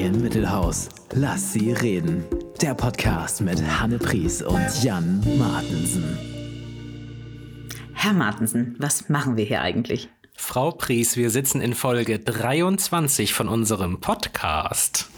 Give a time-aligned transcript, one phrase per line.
[0.00, 0.88] Ryan Mittelhaus.
[1.12, 2.24] Lass sie reden.
[2.62, 6.16] Der Podcast mit Hanne Pries und Jan Martensen.
[7.92, 10.08] Herr Martensen, was machen wir hier eigentlich?
[10.34, 15.10] Frau Pries, wir sitzen in Folge 23 von unserem Podcast.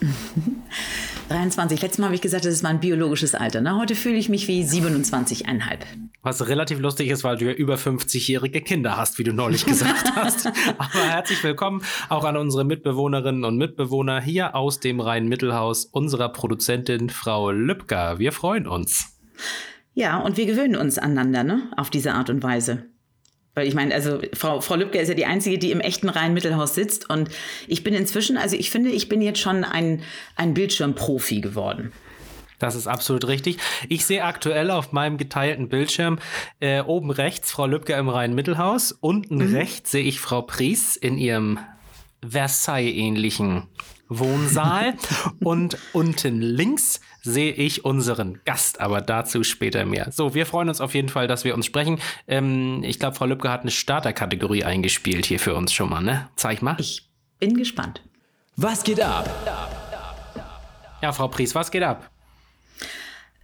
[1.29, 1.81] 23.
[1.81, 3.61] Letztes Mal habe ich gesagt, das ist mein biologisches Alter.
[3.61, 3.79] Ne?
[3.79, 5.79] Heute fühle ich mich wie 27,5.
[6.25, 10.13] Was relativ lustig ist, weil du ja über 50-jährige Kinder hast, wie du neulich gesagt
[10.15, 10.47] hast.
[10.79, 17.11] Aber herzlich willkommen auch an unsere Mitbewohnerinnen und Mitbewohner hier aus dem Rhein-Mittelhaus, unserer Produzentin
[17.11, 18.21] Frau Lübcker.
[18.21, 19.19] Wir freuen uns.
[19.95, 21.73] Ja, und wir gewöhnen uns aneinander, ne?
[21.77, 22.85] Auf diese Art und Weise.
[23.57, 26.77] Weil ich meine, also Frau, Frau Lübcke ist ja die Einzige, die im echten Rhein-Mittelhaus
[26.77, 27.11] sitzt.
[27.11, 27.31] Und
[27.67, 30.03] ich bin inzwischen, also ich finde, ich bin jetzt schon ein,
[30.37, 31.93] ein Bildschirmprofi geworden.
[32.63, 33.59] Das ist absolut richtig.
[33.89, 36.21] Ich sehe aktuell auf meinem geteilten Bildschirm
[36.61, 38.93] äh, oben rechts Frau Lübcke im Rhein-Mittelhaus.
[38.93, 39.53] Unten mhm.
[39.53, 41.59] rechts sehe ich Frau Pries in ihrem
[42.25, 43.65] Versailles-ähnlichen
[44.09, 44.95] Wohnsaal.
[45.41, 50.13] und unten links sehe ich unseren Gast, aber dazu später mehr.
[50.13, 51.99] So, wir freuen uns auf jeden Fall, dass wir uns sprechen.
[52.29, 56.29] Ähm, ich glaube, Frau Lübcke hat eine Starterkategorie eingespielt hier für uns schon mal, ne?
[56.37, 56.77] Zeig mal.
[56.79, 57.09] Ich
[57.41, 58.03] bin gespannt.
[58.55, 59.29] Was geht ab?
[61.03, 62.09] Ja, Frau Pries, was geht ab?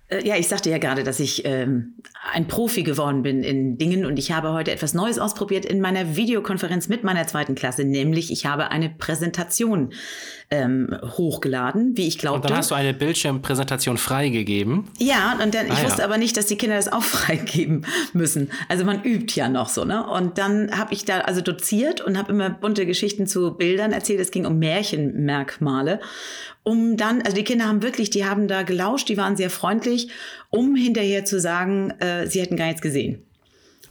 [0.08, 1.94] Äh, ja, ich sagte ja gerade, dass ich ähm,
[2.32, 6.16] ein Profi geworden bin in Dingen und ich habe heute etwas Neues ausprobiert in meiner
[6.16, 9.92] Videokonferenz mit meiner zweiten Klasse, nämlich ich habe eine Präsentation
[10.50, 12.36] ähm, hochgeladen, wie ich glaube.
[12.36, 14.88] Und dann hast du eine Bildschirmpräsentation freigegeben.
[14.98, 16.04] Ja, und dann, ich ah, wusste ja.
[16.04, 18.50] aber nicht, dass die Kinder das auch freigeben müssen.
[18.68, 20.06] Also man übt ja noch so, ne?
[20.06, 24.20] Und dann habe ich da also doziert und habe immer bunte Geschichten zu Bildern erzählt.
[24.20, 26.00] Es ging um Märchenmerkmale
[26.64, 30.10] um dann, also die Kinder haben wirklich, die haben da gelauscht, die waren sehr freundlich,
[30.50, 33.24] um hinterher zu sagen, äh, sie hätten gar nichts gesehen.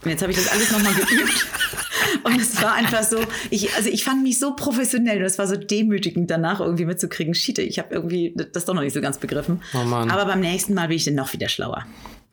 [0.03, 1.47] Und jetzt habe ich das alles nochmal geübt.
[2.23, 3.17] Und es war einfach so,
[3.49, 7.33] ich, also ich fand mich so professionell und es war so demütigend danach irgendwie mitzukriegen,
[7.33, 9.61] Schiete, ich habe irgendwie das doch noch nicht so ganz begriffen.
[9.73, 9.77] Oh.
[9.77, 11.85] Aber beim nächsten Mal bin ich dann noch wieder schlauer.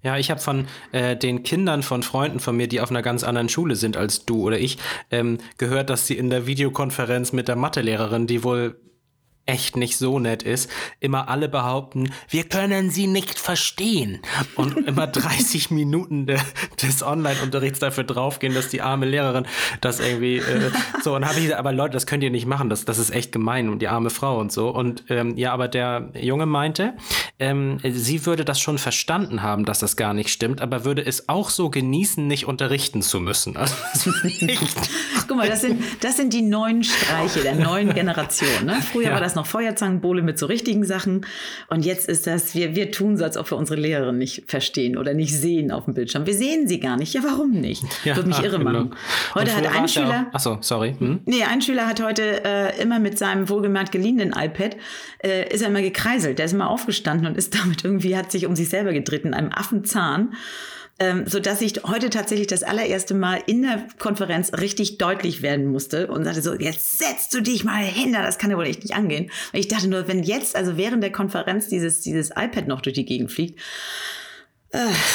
[0.02, 3.24] Ja, ich habe von äh, den Kindern von Freunden von mir, die auf einer ganz
[3.24, 4.78] anderen Schule sind als du oder ich,
[5.10, 8.76] ähm, gehört, dass sie in der Videokonferenz mit der Mathelehrerin, die wohl
[9.46, 14.20] echt nicht so nett ist, immer alle behaupten, wir können sie nicht verstehen.
[14.56, 16.38] Und immer 30 Minuten de,
[16.82, 19.46] des Online-Unterrichts dafür draufgehen, dass die arme Lehrerin
[19.80, 20.70] das irgendwie äh,
[21.02, 21.14] so.
[21.14, 23.32] Und habe ich gesagt, aber Leute, das könnt ihr nicht machen, das, das ist echt
[23.32, 24.70] gemein und die arme Frau und so.
[24.70, 26.94] Und ähm, ja, aber der Junge meinte,
[27.40, 31.28] ähm, sie würde das schon verstanden haben, dass das gar nicht stimmt, aber würde es
[31.28, 33.56] auch so genießen, nicht unterrichten zu müssen.
[33.64, 34.10] Also,
[35.26, 38.66] Guck mal, das sind, das sind die neuen Streiche der neuen Generation.
[38.66, 38.76] Ne?
[38.82, 39.12] Früher ja.
[39.12, 41.24] war das noch Feuerzangenbowle mit so richtigen Sachen.
[41.68, 44.98] Und jetzt ist das, wir, wir tun so, als ob wir unsere Lehrerin nicht verstehen
[44.98, 46.26] oder nicht sehen auf dem Bildschirm.
[46.26, 47.14] Wir sehen sie gar nicht.
[47.14, 47.84] Ja, warum nicht?
[48.04, 48.72] Ja, Würde mich irre genau.
[48.72, 48.94] machen.
[49.34, 50.26] Heute hat ein Schüler.
[50.32, 50.94] Achso, sorry.
[50.98, 51.20] Hm?
[51.24, 54.76] Nee, ein Schüler hat heute äh, immer mit seinem wohlgemerkt geliehenen iPad,
[55.22, 56.38] äh, ist er immer gekreiselt.
[56.38, 59.34] Der ist immer aufgestanden und ist damit irgendwie, hat sich um sich selber gedreht in
[59.34, 60.34] einem Affenzahn
[61.00, 65.66] ähm, so dass ich heute tatsächlich das allererste Mal in der Konferenz richtig deutlich werden
[65.66, 68.82] musste und sagte so, jetzt setzt du dich mal hin, das kann ja wohl echt
[68.82, 69.24] nicht angehen.
[69.52, 72.94] Und ich dachte nur, wenn jetzt, also während der Konferenz dieses, dieses iPad noch durch
[72.94, 73.60] die Gegend fliegt,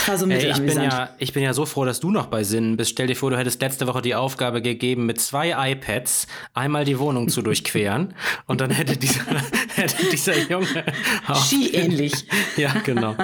[0.06, 2.44] war so Ey, ich, bin ja, ich bin ja so froh, dass du noch bei
[2.44, 2.92] Sinnen bist.
[2.92, 6.98] Stell dir vor, du hättest letzte Woche die Aufgabe gegeben, mit zwei iPads einmal die
[7.00, 8.14] Wohnung zu durchqueren.
[8.48, 9.24] und dann hätte dieser,
[9.76, 10.86] hätte dieser Junge.
[11.34, 12.14] Ski-ähnlich.
[12.58, 13.16] ja, genau.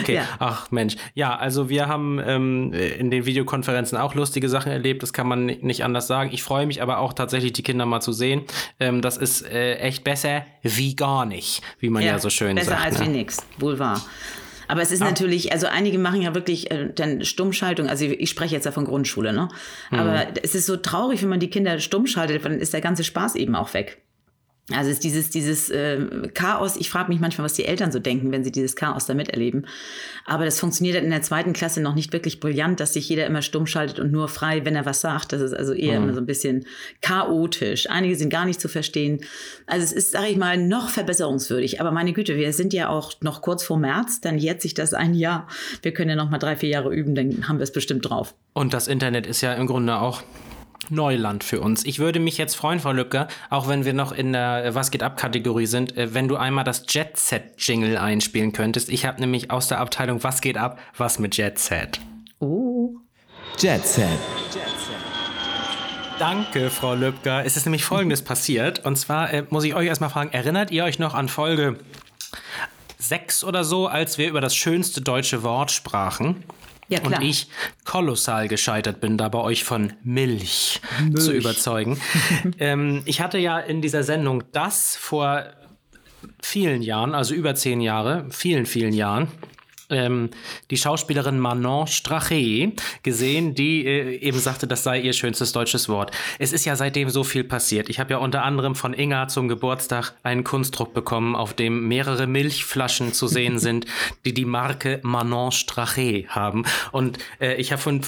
[0.00, 0.16] Okay.
[0.16, 0.28] Ja.
[0.38, 0.96] Ach Mensch.
[1.14, 5.02] Ja, also wir haben ähm, in den Videokonferenzen auch lustige Sachen erlebt.
[5.02, 6.30] Das kann man nicht anders sagen.
[6.32, 8.42] Ich freue mich aber auch tatsächlich, die Kinder mal zu sehen.
[8.78, 12.54] Ähm, das ist äh, echt besser wie gar nicht, wie man ja, ja so schön
[12.54, 12.84] besser sagt.
[12.84, 13.14] Besser als ne?
[13.14, 13.38] wie nix.
[13.58, 14.00] Wohl wahr.
[14.72, 15.04] Aber es ist ah.
[15.04, 17.88] natürlich, also einige machen ja wirklich äh, dann Stummschaltung.
[17.88, 19.50] Also ich, ich spreche jetzt ja von Grundschule, ne?
[19.90, 19.98] Mhm.
[19.98, 23.04] Aber es ist so traurig, wenn man die Kinder stumm schaltet, dann ist der ganze
[23.04, 24.01] Spaß eben auch weg.
[24.74, 28.32] Also ist dieses, dieses äh, Chaos, ich frage mich manchmal, was die Eltern so denken,
[28.32, 29.66] wenn sie dieses Chaos da miterleben.
[30.26, 33.42] Aber das funktioniert in der zweiten Klasse noch nicht wirklich brillant, dass sich jeder immer
[33.42, 35.32] stumm schaltet und nur frei, wenn er was sagt.
[35.32, 36.04] Das ist also eher mhm.
[36.04, 36.66] immer so ein bisschen
[37.00, 37.88] chaotisch.
[37.90, 39.20] Einige sind gar nicht zu verstehen.
[39.66, 41.80] Also es ist, sage ich mal, noch verbesserungswürdig.
[41.80, 44.94] Aber meine Güte, wir sind ja auch noch kurz vor März, dann jährt sich das
[44.94, 45.48] ein Jahr.
[45.82, 48.34] Wir können ja noch mal drei, vier Jahre üben, dann haben wir es bestimmt drauf.
[48.54, 50.22] Und das Internet ist ja im Grunde auch
[50.92, 51.84] Neuland für uns.
[51.84, 54.90] Ich würde mich jetzt freuen, Frau Lücke, auch wenn wir noch in der äh, Was
[54.90, 58.88] geht ab Kategorie sind, äh, wenn du einmal das Jet Set Jingle einspielen könntest.
[58.90, 62.00] Ich habe nämlich aus der Abteilung Was geht ab, was mit Jet Set.
[62.38, 62.94] Oh.
[63.58, 64.06] Jet Set.
[66.18, 67.44] Danke, Frau Lübcker.
[67.44, 68.84] Es ist nämlich Folgendes passiert.
[68.84, 71.78] Und zwar äh, muss ich euch erstmal fragen, erinnert ihr euch noch an Folge
[72.98, 76.44] 6 oder so, als wir über das schönste deutsche Wort sprachen?
[76.88, 77.20] Ja, klar.
[77.20, 77.48] Und ich
[77.84, 81.24] kolossal gescheitert bin, da bei euch von Milch, Milch.
[81.24, 82.00] zu überzeugen.
[82.58, 85.44] ähm, ich hatte ja in dieser Sendung das vor
[86.40, 89.28] vielen Jahren, also über zehn Jahre, vielen, vielen Jahren,
[89.92, 90.30] ähm,
[90.70, 92.72] die Schauspielerin Manon Strache
[93.02, 96.10] gesehen, die äh, eben sagte, das sei ihr schönstes deutsches Wort.
[96.38, 97.88] Es ist ja seitdem so viel passiert.
[97.88, 102.26] Ich habe ja unter anderem von Inga zum Geburtstag einen Kunstdruck bekommen, auf dem mehrere
[102.26, 103.86] Milchflaschen zu sehen sind,
[104.24, 106.64] die die Marke Manon Strache haben.
[106.90, 108.00] Und äh, ich habe von,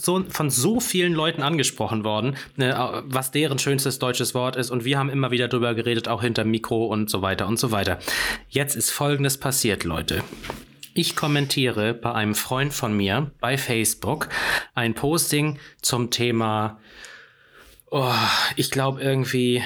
[0.00, 2.72] so, von so vielen Leuten angesprochen worden, äh,
[3.04, 4.70] was deren schönstes deutsches Wort ist.
[4.70, 7.70] Und wir haben immer wieder drüber geredet, auch hinter Mikro und so weiter und so
[7.70, 7.98] weiter.
[8.48, 10.22] Jetzt ist Folgendes passiert, Leute.
[10.96, 14.28] Ich kommentiere bei einem Freund von mir bei Facebook
[14.76, 16.78] ein Posting zum Thema,
[17.90, 18.14] oh,
[18.54, 19.64] ich glaube irgendwie,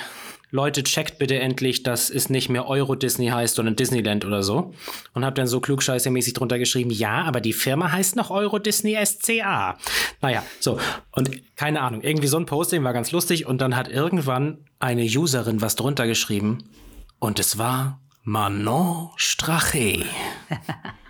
[0.51, 4.73] Leute, checkt bitte endlich, dass es nicht mehr Euro Disney heißt, sondern Disneyland oder so.
[5.13, 8.97] Und habe dann so klugscheißermäßig drunter geschrieben, ja, aber die Firma heißt noch Euro Disney
[9.05, 9.77] SCA.
[10.23, 10.81] Naja, so.
[11.13, 15.05] Und keine Ahnung, irgendwie so ein Posting war ganz lustig und dann hat irgendwann eine
[15.05, 16.71] Userin was drunter geschrieben
[17.19, 20.07] und es war Manon Strache.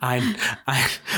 [0.00, 0.76] Ein, ein,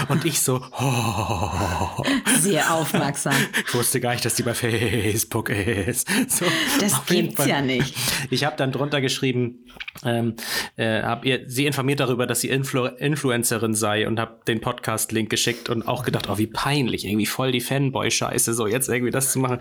[0.09, 2.03] und ich so, oh.
[2.39, 3.35] Sehr aufmerksam.
[3.67, 6.09] Ich wusste gar nicht, dass die bei Facebook ist.
[6.29, 6.47] So,
[6.81, 7.95] das gibt's ja nicht.
[8.31, 9.67] Ich habe dann drunter geschrieben,
[10.05, 10.35] ähm,
[10.77, 15.29] äh, hab ihr sie informiert darüber, dass sie Influ Influencerin sei und habe den Podcast-Link
[15.29, 19.33] geschickt und auch gedacht, oh, wie peinlich, irgendwie voll die Fanboy-Scheiße, so jetzt irgendwie das
[19.33, 19.59] zu machen.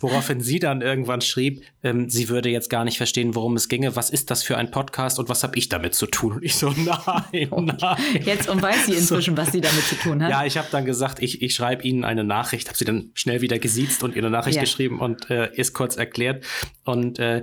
[0.00, 3.96] Woraufhin sie dann irgendwann schrieb, ähm, sie würde jetzt gar nicht verstehen, worum es ginge.
[3.96, 6.34] Was ist das für ein Podcast und was habe ich damit zu tun?
[6.34, 8.17] Und ich so, nein, nein.
[8.24, 9.42] Jetzt und weiß sie inzwischen, so.
[9.42, 10.30] was sie damit zu tun hat.
[10.30, 13.40] Ja, ich habe dann gesagt, ich, ich schreibe Ihnen eine Nachricht, habe sie dann schnell
[13.40, 14.62] wieder gesiezt und ihr eine Nachricht ja.
[14.62, 16.44] geschrieben und äh, ist kurz erklärt.
[16.84, 17.42] Und äh,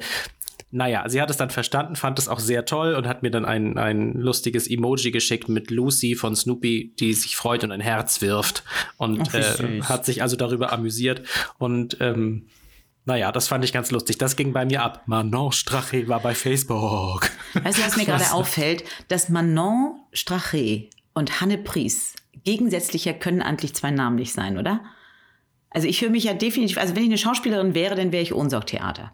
[0.71, 3.45] naja, sie hat es dann verstanden, fand es auch sehr toll und hat mir dann
[3.45, 8.21] ein, ein lustiges Emoji geschickt mit Lucy von Snoopy, die sich freut und ein Herz
[8.21, 8.63] wirft.
[8.97, 11.21] Und oh, äh, hat sich also darüber amüsiert.
[11.59, 12.47] Und ähm,
[13.05, 14.17] naja, das fand ich ganz lustig.
[14.17, 15.03] Das ging bei mir ab.
[15.05, 17.29] Manon Strache war bei Facebook.
[17.53, 18.83] Weißt du, was mir gerade auffällt?
[19.07, 24.83] Dass Manon Strache und Hanne Pries gegensätzlicher können eigentlich zwei Namen nicht sein, oder?
[25.69, 28.33] Also ich höre mich ja definitiv, also wenn ich eine Schauspielerin wäre, dann wäre ich
[28.33, 29.11] Ohnsorgtheater.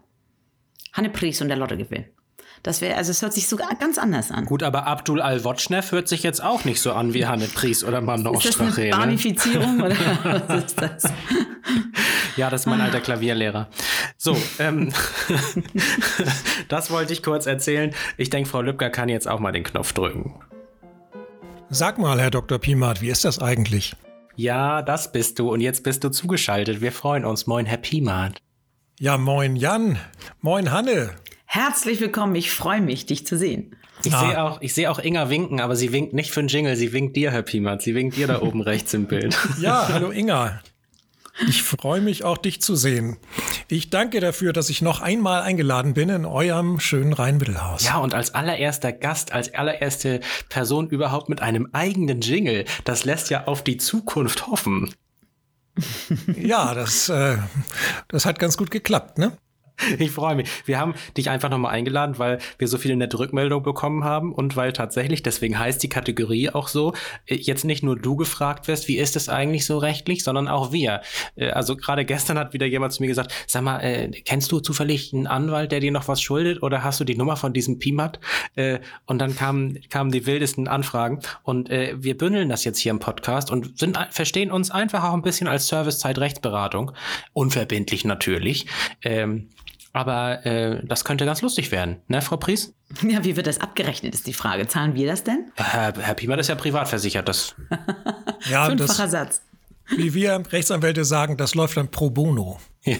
[0.92, 2.06] Hanne Pries und der Lottogewinn.
[2.62, 4.44] Das wäre, also es hört sich sogar ganz anders an.
[4.44, 8.00] Gut, aber Abdul Al-Wotschnev hört sich jetzt auch nicht so an wie Hanne Pries oder
[8.00, 8.48] Manon Strache.
[8.48, 11.04] Ist das eine Barnifizierung oder was ist das?
[12.36, 13.68] Ja, das ist mein alter Klavierlehrer.
[14.16, 14.92] So, ähm,
[16.68, 17.94] das wollte ich kurz erzählen.
[18.16, 20.40] Ich denke, Frau Lübcker kann jetzt auch mal den Knopf drücken.
[21.68, 22.58] Sag mal, Herr Dr.
[22.58, 23.94] Pimat, wie ist das eigentlich?
[24.36, 26.80] Ja, das bist du und jetzt bist du zugeschaltet.
[26.80, 27.46] Wir freuen uns.
[27.46, 28.40] Moin, Herr Pimat.
[28.98, 29.98] Ja, moin Jan.
[30.40, 31.10] Moin Hanne.
[31.54, 32.34] Herzlich willkommen.
[32.34, 33.76] Ich freue mich, dich zu sehen.
[34.04, 36.94] Ich sehe auch, ich auch Inga winken, aber sie winkt nicht für einen Jingle, sie
[36.94, 37.82] winkt dir, Herr Pimat.
[37.82, 39.36] Sie winkt dir da oben rechts im Bild.
[39.60, 40.62] Ja, hallo Inga.
[41.46, 43.18] Ich freue mich auch, dich zu sehen.
[43.68, 47.84] Ich danke dafür, dass ich noch einmal eingeladen bin in eurem schönen Rheinmittelhaus.
[47.84, 53.28] Ja, und als allererster Gast, als allererste Person überhaupt mit einem eigenen Jingle, das lässt
[53.28, 54.94] ja auf die Zukunft hoffen.
[56.34, 57.36] ja, das, äh,
[58.08, 59.36] das hat ganz gut geklappt, ne?
[59.98, 60.48] Ich freue mich.
[60.66, 64.56] Wir haben dich einfach nochmal eingeladen, weil wir so viele nette Rückmeldungen bekommen haben und
[64.56, 66.94] weil tatsächlich, deswegen heißt die Kategorie auch so,
[67.26, 70.72] äh, jetzt nicht nur du gefragt wirst, wie ist es eigentlich so rechtlich, sondern auch
[70.72, 71.02] wir.
[71.36, 74.60] Äh, also gerade gestern hat wieder jemand zu mir gesagt, sag mal, äh, kennst du
[74.60, 77.78] zufällig einen Anwalt, der dir noch was schuldet oder hast du die Nummer von diesem
[77.78, 78.20] Pimat?
[79.06, 83.50] Und dann kamen, kamen die wildesten Anfragen und wir bündeln das jetzt hier im Podcast
[83.50, 86.92] und sind, verstehen uns einfach auch ein bisschen als Servicezeit-Rechtsberatung.
[87.32, 88.66] Unverbindlich natürlich.
[89.02, 89.48] Ähm,
[89.92, 92.74] aber äh, das könnte ganz lustig werden, ne, Frau Pries?
[93.02, 94.66] Ja, wie wird das abgerechnet, ist die Frage.
[94.68, 95.50] Zahlen wir das denn?
[95.56, 97.28] Herr, Herr Piemer ist ja privat versichert.
[97.28, 97.54] Das
[98.50, 99.42] ja, Fünffacher das, Satz.
[99.96, 102.58] Wie wir Rechtsanwälte sagen, das läuft dann pro bono.
[102.84, 102.96] Ja.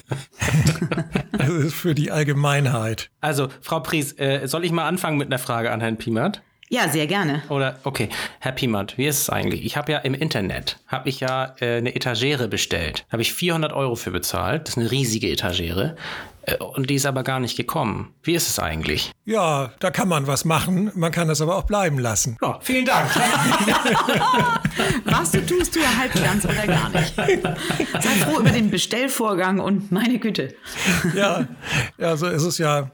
[1.37, 3.09] das ist für die Allgemeinheit.
[3.19, 6.41] Also, Frau Pries, äh, soll ich mal anfangen mit einer Frage an Herrn Piemert?
[6.69, 7.43] Ja, sehr gerne.
[7.49, 8.09] Oder okay,
[8.39, 9.65] Herr Piemert, wie ist es eigentlich?
[9.65, 13.05] Ich habe ja im Internet habe ich ja äh, eine Etagere bestellt.
[13.11, 14.63] Habe ich 400 Euro für bezahlt.
[14.63, 15.97] Das ist eine riesige Etagere.
[16.43, 18.13] Äh, und die ist aber gar nicht gekommen.
[18.21, 19.11] Wie ist es eigentlich?
[19.25, 20.91] Ja, da kann man was machen.
[20.95, 22.37] Man kann das aber auch bleiben lassen.
[22.41, 23.09] Ja, vielen Dank.
[25.05, 27.15] was du tust, du halb ganz oder gar nicht.
[27.15, 30.55] Sei froh über den Bestellvorgang und meine Güte.
[31.15, 31.47] ja,
[31.97, 32.91] also es ist ja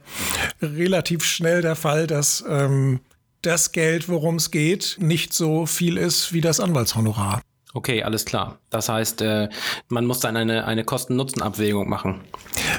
[0.62, 3.00] relativ schnell der Fall, dass ähm,
[3.42, 7.42] das Geld, worum es geht, nicht so viel ist wie das Anwaltshonorar.
[7.74, 8.60] Okay, alles klar.
[8.72, 9.50] Das heißt, äh,
[9.90, 12.22] man muss dann eine, eine Kosten-Nutzen-Abwägung machen.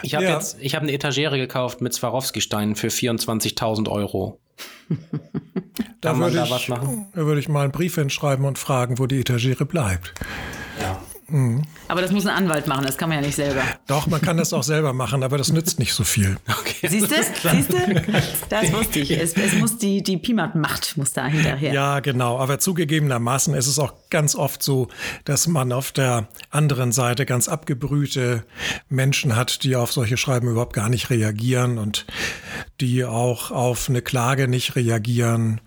[0.03, 0.35] Ich habe ja.
[0.35, 4.41] jetzt, ich habe eine Etagere gekauft mit Swarovski-Steinen für 24.000 Euro.
[6.01, 7.07] da Kann man da ich, was machen?
[7.15, 10.13] Da würde ich mal einen Brief hinschreiben und fragen, wo die Etagere bleibt.
[10.81, 11.01] Ja.
[11.29, 11.63] Mhm.
[11.91, 13.63] Aber das muss ein Anwalt machen, das kann man ja nicht selber.
[13.89, 16.37] Doch, man kann das auch selber machen, aber das nützt nicht so viel.
[16.61, 16.89] Okay.
[16.89, 17.51] Siehst du?
[17.51, 18.23] Siehst du?
[18.49, 19.11] Das wusste ich.
[19.11, 21.73] Es, es muss die, die Pimat-Macht muss da hinterher.
[21.73, 22.39] Ja, genau.
[22.39, 24.89] Aber zugegebenermaßen ist es auch ganz oft so,
[25.25, 28.45] dass man auf der anderen Seite ganz abgebrühte
[28.89, 32.07] Menschen hat, die auf solche Schreiben überhaupt gar nicht reagieren und
[32.81, 35.61] die auch auf eine Klage nicht reagieren,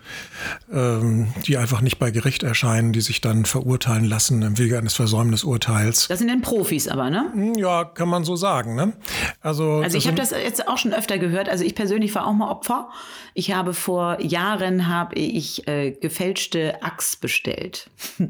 [0.71, 4.93] ähm, die einfach nicht bei Gericht erscheinen, die sich dann verurteilen lassen im Wege eines
[4.93, 6.07] Versäumnis Urteils.
[6.13, 7.31] Das sind dann Profis aber, ne?
[7.33, 8.93] Hm, ja, kann man so sagen, ne?
[9.41, 11.49] Also, also ich habe das jetzt auch schon öfter gehört.
[11.49, 12.89] Also ich persönlich war auch mal Opfer.
[13.33, 17.89] Ich habe vor Jahren habe ich äh, gefälschte Axt bestellt.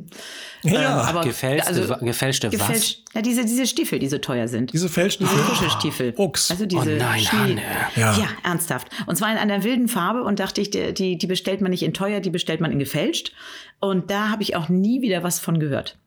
[0.66, 2.58] Ja, ähm, aber gefälschte, also, gefälschte was?
[2.58, 4.72] Gefälscht, ja, diese, diese Stiefel, die so teuer sind.
[4.72, 5.36] Diese Feldstiefel?
[5.36, 6.14] Diese Kuschelstiefel.
[6.18, 6.52] Ux.
[6.52, 7.62] Also diese oh nein, Hanne.
[7.98, 8.18] Ja.
[8.18, 8.88] ja, ernsthaft.
[9.06, 11.94] Und zwar in einer wilden Farbe und dachte ich, die, die bestellt man nicht in
[11.94, 13.34] teuer, die bestellt man in gefälscht.
[13.82, 15.98] Und da habe ich auch nie wieder was von gehört.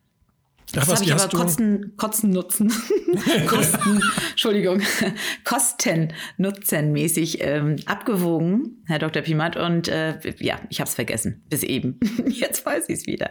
[0.73, 2.73] Das habe ich aber Kosten, Kosten nutzen.
[3.46, 4.80] Kosten, Entschuldigung,
[5.44, 9.23] Kosten nutzenmäßig ähm, abgewogen, Herr Dr.
[9.23, 9.56] Pimat.
[9.56, 11.42] Und äh, ja, ich habe es vergessen.
[11.49, 11.99] Bis eben.
[12.28, 13.30] Jetzt weiß ich es wieder.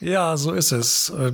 [0.00, 1.10] Ja, so ist es.
[1.10, 1.32] Äh,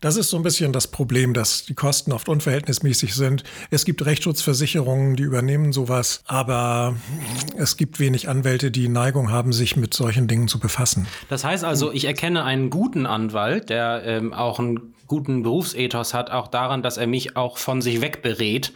[0.00, 3.42] das ist so ein bisschen das Problem, dass die Kosten oft unverhältnismäßig sind.
[3.70, 6.96] Es gibt Rechtsschutzversicherungen, die übernehmen sowas, aber
[7.56, 11.06] es gibt wenig Anwälte, die Neigung haben, sich mit solchen Dingen zu befassen.
[11.28, 16.30] Das heißt also, ich erkenne einen guten Anwalt, der ähm, auch ein guten Berufsethos hat,
[16.30, 18.72] auch daran, dass er mich auch von sich wegberät,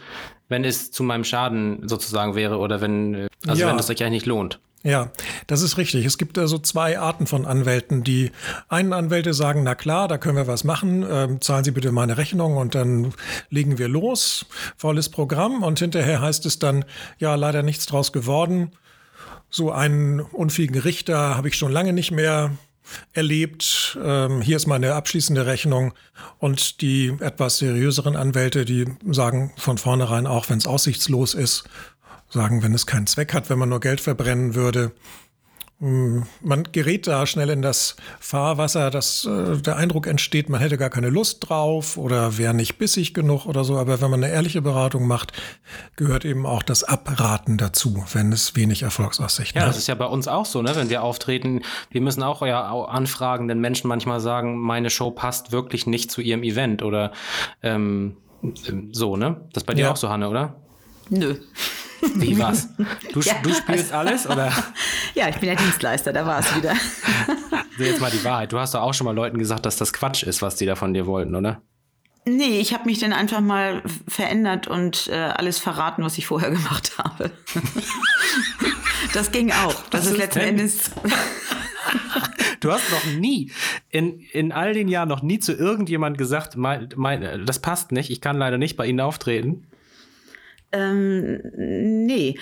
[0.49, 3.69] wenn es zu meinem Schaden sozusagen wäre oder wenn, also ja.
[3.69, 4.59] wenn es sich ja nicht lohnt.
[4.83, 5.11] Ja,
[5.45, 6.05] das ist richtig.
[6.05, 8.03] Es gibt also zwei Arten von Anwälten.
[8.03, 8.31] Die
[8.67, 12.17] einen Anwälte sagen, na klar, da können wir was machen, ähm, zahlen Sie bitte meine
[12.17, 13.13] Rechnung und dann
[13.49, 14.47] legen wir los,
[14.77, 16.83] volles Programm und hinterher heißt es dann,
[17.19, 18.71] ja, leider nichts draus geworden.
[19.51, 22.51] So einen unfähigen Richter habe ich schon lange nicht mehr
[23.13, 23.97] erlebt.
[24.03, 25.93] Ähm, hier ist meine abschließende Rechnung.
[26.39, 31.63] Und die etwas seriöseren Anwälte, die sagen von vornherein auch, wenn es aussichtslos ist,
[32.29, 34.91] sagen, wenn es keinen Zweck hat, wenn man nur Geld verbrennen würde,
[35.81, 40.91] man gerät da schnell in das Fahrwasser, dass äh, der Eindruck entsteht, man hätte gar
[40.91, 43.79] keine Lust drauf oder wäre nicht bissig genug oder so.
[43.79, 45.33] Aber wenn man eine ehrliche Beratung macht,
[45.95, 49.65] gehört eben auch das Abraten dazu, wenn es wenig Erfolgsaussichten hat.
[49.65, 50.75] Ja, das ist ja bei uns auch so, ne?
[50.75, 51.63] wenn wir auftreten.
[51.89, 56.21] Wir müssen auch ja anfragen, denn Menschen manchmal sagen, meine Show passt wirklich nicht zu
[56.21, 57.11] ihrem Event oder
[57.63, 58.17] ähm,
[58.91, 59.41] so, ne?
[59.53, 59.91] Das ist bei dir ja.
[59.91, 60.55] auch so, Hanne, oder?
[61.09, 61.37] Nö.
[62.15, 62.69] Wie was?
[63.13, 64.51] Du, ja, du spielst alles, oder?
[65.13, 66.71] Ja, ich bin der Dienstleister, da war es wieder.
[66.71, 66.83] Also
[67.83, 68.53] jetzt mal die Wahrheit.
[68.53, 70.75] Du hast doch auch schon mal Leuten gesagt, dass das Quatsch ist, was die da
[70.75, 71.61] von dir wollten, oder?
[72.23, 76.51] Nee, ich habe mich dann einfach mal verändert und äh, alles verraten, was ich vorher
[76.51, 77.31] gemacht habe.
[79.13, 79.73] das ging auch.
[79.89, 80.91] Das, das ist letzten Endes.
[82.61, 83.51] du hast noch nie,
[83.89, 88.09] in, in all den Jahren noch nie zu irgendjemand gesagt, mein, mein, das passt nicht,
[88.11, 89.67] ich kann leider nicht bei Ihnen auftreten.
[90.73, 92.37] Ähm, nee,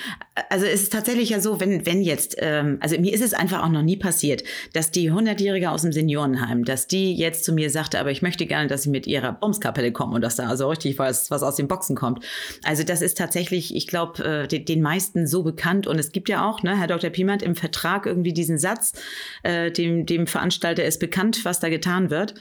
[0.49, 3.63] also es ist tatsächlich ja so, wenn, wenn jetzt, ähm, also mir ist es einfach
[3.63, 4.43] auch noch nie passiert,
[4.73, 8.45] dass die 100-Jährige aus dem Seniorenheim, dass die jetzt zu mir sagte, aber ich möchte
[8.45, 11.55] gerne, dass sie mit ihrer Bumskapelle kommen und dass da also richtig was, was aus
[11.55, 12.23] den Boxen kommt.
[12.63, 16.29] Also das ist tatsächlich, ich glaube, äh, den, den meisten so bekannt und es gibt
[16.29, 17.09] ja auch, ne, Herr Dr.
[17.09, 18.93] Piemand, im Vertrag irgendwie diesen Satz,
[19.41, 22.35] äh, dem, dem Veranstalter ist bekannt, was da getan wird.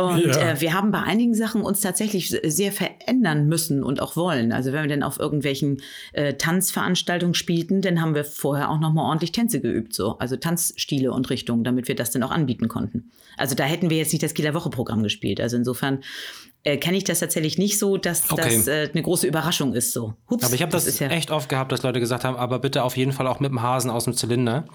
[0.00, 0.52] Und ja.
[0.52, 4.52] äh, wir haben bei einigen Sachen uns tatsächlich sehr verändern müssen und auch wollen.
[4.52, 9.06] Also wenn wir dann auf irgendwelchen äh, Tanzveranstaltungen spielten, dann haben wir vorher auch nochmal
[9.06, 10.18] ordentlich Tänze geübt, so.
[10.18, 13.10] Also Tanzstile und Richtungen, damit wir das dann auch anbieten konnten.
[13.36, 15.40] Also da hätten wir jetzt nicht das Kieler Woche-Programm gespielt.
[15.40, 16.00] Also insofern
[16.62, 18.56] äh, kenne ich das tatsächlich nicht so, dass okay.
[18.56, 19.92] das äh, eine große Überraschung ist.
[19.92, 20.14] So.
[20.28, 22.58] Hups, aber ich habe das, das ja echt oft gehabt, dass Leute gesagt haben, aber
[22.58, 24.66] bitte auf jeden Fall auch mit dem Hasen aus dem Zylinder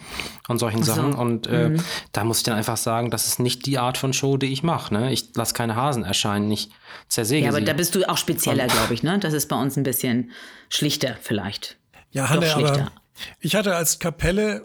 [0.48, 0.94] und solchen so.
[0.94, 1.13] Sachen.
[1.13, 1.84] Und äh, mhm.
[2.12, 4.63] da muss ich dann einfach sagen, das ist nicht die Art von Show, die ich
[4.63, 4.94] mache.
[4.94, 5.13] Ne?
[5.13, 6.70] Ich lasse keine Hasen erscheinen, ich
[7.08, 7.65] zersäge Ja, aber sie.
[7.65, 9.04] da bist du auch spezieller, glaube ich.
[9.04, 9.20] Ne?
[9.20, 10.32] Das ist bei uns ein bisschen
[10.70, 11.77] schlichter vielleicht.
[12.12, 12.92] Ja, Hanne, aber
[13.39, 14.63] ich hatte als Kapelle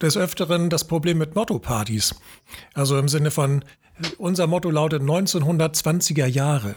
[0.00, 2.14] des Öfteren das Problem mit Motto-Partys.
[2.74, 3.64] Also im Sinne von,
[4.18, 6.74] unser Motto lautet 1920er Jahre.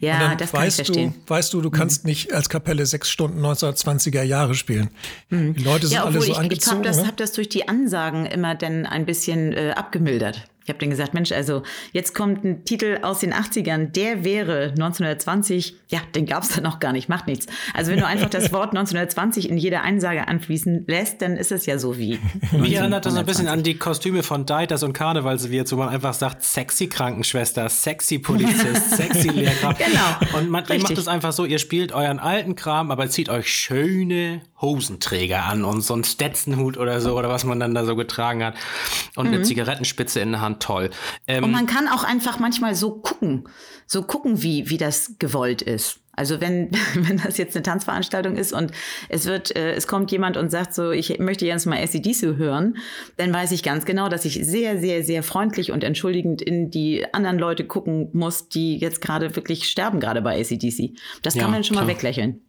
[0.00, 1.14] Ja, das kann weißt ich verstehen.
[1.24, 2.10] Du, weißt du, du kannst mhm.
[2.10, 4.90] nicht als Kapelle sechs Stunden 1920er Jahre spielen.
[5.30, 5.54] Mhm.
[5.54, 6.60] Die Leute sind ja, alle so ich, angezogen.
[6.60, 7.06] Ich habe das, ne?
[7.06, 10.46] hab das durch die Ansagen immer dann ein bisschen äh, abgemildert.
[10.70, 14.68] Ich habe dann gesagt, Mensch, also jetzt kommt ein Titel aus den 80ern, der wäre
[14.70, 17.46] 1920, ja, den gab es dann noch gar nicht, macht nichts.
[17.74, 21.66] Also wenn du einfach das Wort 1920 in jeder Einsage anfließen lässt, dann ist es
[21.66, 22.20] ja so wie.
[22.52, 26.14] Mich erinnert das ein bisschen an die Kostüme von Deiters und Karnevalswirt, wo man einfach
[26.14, 29.78] sagt, sexy Krankenschwester, sexy Polizist, sexy Lehrkraft.
[29.78, 30.38] Genau.
[30.38, 33.52] Und man, ihr macht es einfach so, ihr spielt euren alten Kram, aber zieht euch
[33.52, 37.96] schöne Hosenträger an und so einen Stetson-Hut oder so oder was man dann da so
[37.96, 38.54] getragen hat
[39.16, 39.34] und mhm.
[39.34, 40.90] eine Zigarettenspitze in der Hand, toll.
[41.26, 43.48] Ähm, und man kann auch einfach manchmal so gucken,
[43.86, 46.00] so gucken, wie, wie das gewollt ist.
[46.12, 48.72] Also wenn, wenn das jetzt eine Tanzveranstaltung ist und
[49.08, 52.76] es wird, äh, es kommt jemand und sagt so, ich möchte jetzt mal ACDC hören,
[53.16, 57.06] dann weiß ich ganz genau, dass ich sehr, sehr, sehr freundlich und entschuldigend in die
[57.14, 60.96] anderen Leute gucken muss, die jetzt gerade wirklich sterben, gerade bei ACDC.
[61.22, 61.86] Das kann ja, man schon klar.
[61.86, 62.42] mal weglächeln.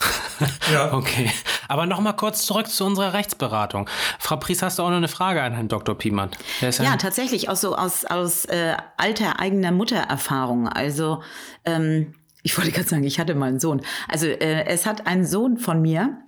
[0.72, 0.94] ja.
[0.94, 1.30] Okay.
[1.72, 3.88] Aber noch mal kurz zurück zu unserer Rechtsberatung.
[4.18, 5.96] Frau Pries, hast du auch noch eine Frage an Herrn Dr.
[5.96, 6.28] Piemann?
[6.60, 10.68] Ja, tatsächlich, auch so aus, aus äh, alter eigener Muttererfahrung.
[10.68, 11.22] Also,
[11.64, 12.12] ähm,
[12.42, 13.80] ich wollte gerade sagen, ich hatte mal einen Sohn.
[14.06, 16.18] Also, äh, es hat ein Sohn von mir,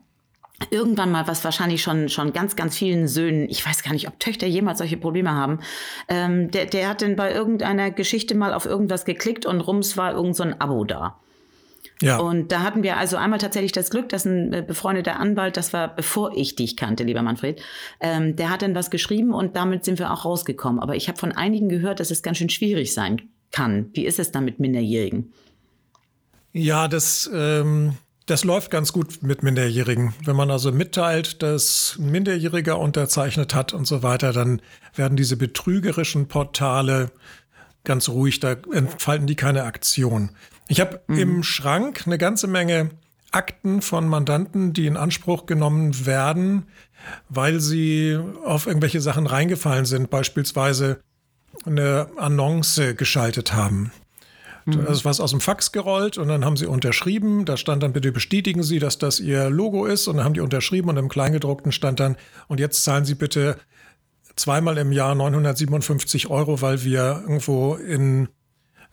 [0.71, 4.19] irgendwann mal, was wahrscheinlich schon, schon ganz, ganz vielen Söhnen, ich weiß gar nicht, ob
[4.19, 5.59] Töchter jemals solche Probleme haben,
[6.09, 10.15] ähm, der, der hat dann bei irgendeiner Geschichte mal auf irgendwas geklickt und rums war
[10.15, 11.21] irgend so ein Abo da.
[12.03, 12.19] Ja.
[12.19, 15.73] Und da hatten wir also einmal tatsächlich das Glück, dass ein äh, befreundeter Anwalt, das
[15.73, 17.61] war bevor ich dich kannte, lieber Manfred,
[18.01, 20.81] ähm, der hat dann was geschrieben und damit sind wir auch rausgekommen.
[20.81, 23.23] Aber ich habe von einigen gehört, dass es ganz schön schwierig sein
[23.53, 23.91] kann.
[23.93, 25.33] Wie ist es dann mit Minderjährigen?
[26.53, 27.95] Ja, das, ähm,
[28.27, 30.15] das läuft ganz gut mit Minderjährigen.
[30.25, 34.61] Wenn man also mitteilt, dass ein Minderjähriger unterzeichnet hat und so weiter, dann
[34.95, 37.11] werden diese betrügerischen Portale
[37.85, 40.31] ganz ruhig, da entfalten die keine Aktion.
[40.69, 41.19] Ich habe mhm.
[41.19, 42.91] im Schrank eine ganze Menge
[43.31, 46.67] Akten von Mandanten, die in Anspruch genommen werden,
[47.29, 51.01] weil sie auf irgendwelche Sachen reingefallen sind, beispielsweise
[51.67, 53.93] eine Annonce geschaltet haben.
[54.65, 54.85] Mhm.
[54.85, 57.45] Da ist was aus dem Fax gerollt und dann haben sie unterschrieben.
[57.45, 60.09] Da stand dann, bitte bestätigen Sie, dass das Ihr Logo ist.
[60.09, 62.17] Und dann haben die unterschrieben und im Kleingedruckten stand dann,
[62.49, 63.57] und jetzt zahlen Sie bitte
[64.37, 68.29] zweimal im Jahr 957 Euro, weil wir irgendwo in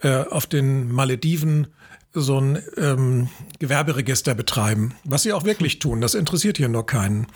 [0.01, 1.67] äh, auf den Malediven
[2.13, 3.29] so ein ähm,
[3.60, 6.01] Gewerberegister betreiben, was sie auch wirklich tun.
[6.01, 7.27] Das interessiert hier nur keinen.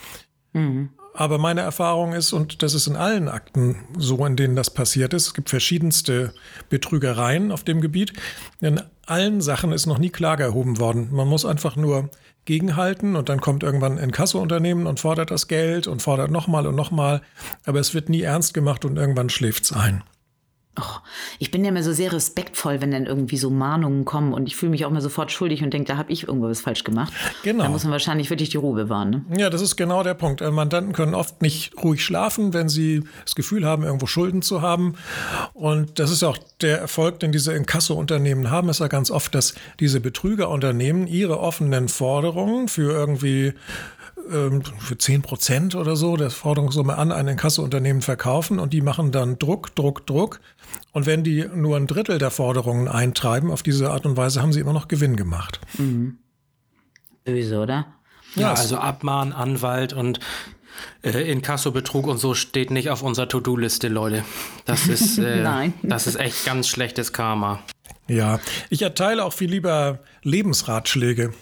[0.54, 0.90] Mhm.
[1.14, 5.14] Aber meine Erfahrung ist, und das ist in allen Akten so, in denen das passiert
[5.14, 6.34] ist, es gibt verschiedenste
[6.70, 8.12] Betrügereien auf dem Gebiet.
[8.60, 11.10] In allen Sachen ist noch nie Klage erhoben worden.
[11.12, 12.10] Man muss einfach nur
[12.44, 16.76] gegenhalten und dann kommt irgendwann ein Kasseunternehmen und fordert das Geld und fordert nochmal und
[16.76, 17.22] nochmal.
[17.66, 20.04] Aber es wird nie ernst gemacht und irgendwann schläft es ein.
[20.80, 21.00] Oh,
[21.40, 24.56] ich bin ja immer so sehr respektvoll, wenn dann irgendwie so Mahnungen kommen und ich
[24.56, 27.14] fühle mich auch immer sofort schuldig und denke, da habe ich irgendwas falsch gemacht.
[27.44, 27.64] Genau.
[27.64, 29.10] Da muss man wahrscheinlich wirklich die Ruhe bewahren.
[29.10, 29.24] Ne?
[29.38, 30.42] Ja, das ist genau der Punkt.
[30.42, 34.62] Äh, Mandanten können oft nicht ruhig schlafen, wenn sie das Gefühl haben, irgendwo Schulden zu
[34.62, 34.96] haben.
[35.54, 39.56] Und das ist auch der Erfolg, den diese Inkasso-Unternehmen haben, ist ja ganz oft, dass
[39.80, 43.54] diese Betrügerunternehmen ihre offenen Forderungen für irgendwie
[44.32, 49.12] ähm, für 10 Prozent oder so der Forderungssumme an ein Inkassounternehmen verkaufen und die machen
[49.12, 50.40] dann Druck, Druck, Druck.
[50.92, 54.54] Und wenn die nur ein Drittel der Forderungen eintreiben, auf diese Art und Weise haben
[54.54, 55.60] sie immer noch Gewinn gemacht.
[55.78, 56.18] Mhm.
[57.24, 57.88] Böse, oder?
[58.36, 60.20] Ja, also Abmahn, Anwalt und
[61.04, 64.24] äh, Inkassobetrug und so steht nicht auf unserer To-Do-Liste, Leute.
[64.66, 65.74] Das ist, äh, Nein.
[65.84, 67.62] das ist echt ganz schlechtes Karma.
[68.08, 71.34] Ja, ich erteile auch viel lieber Lebensratschläge.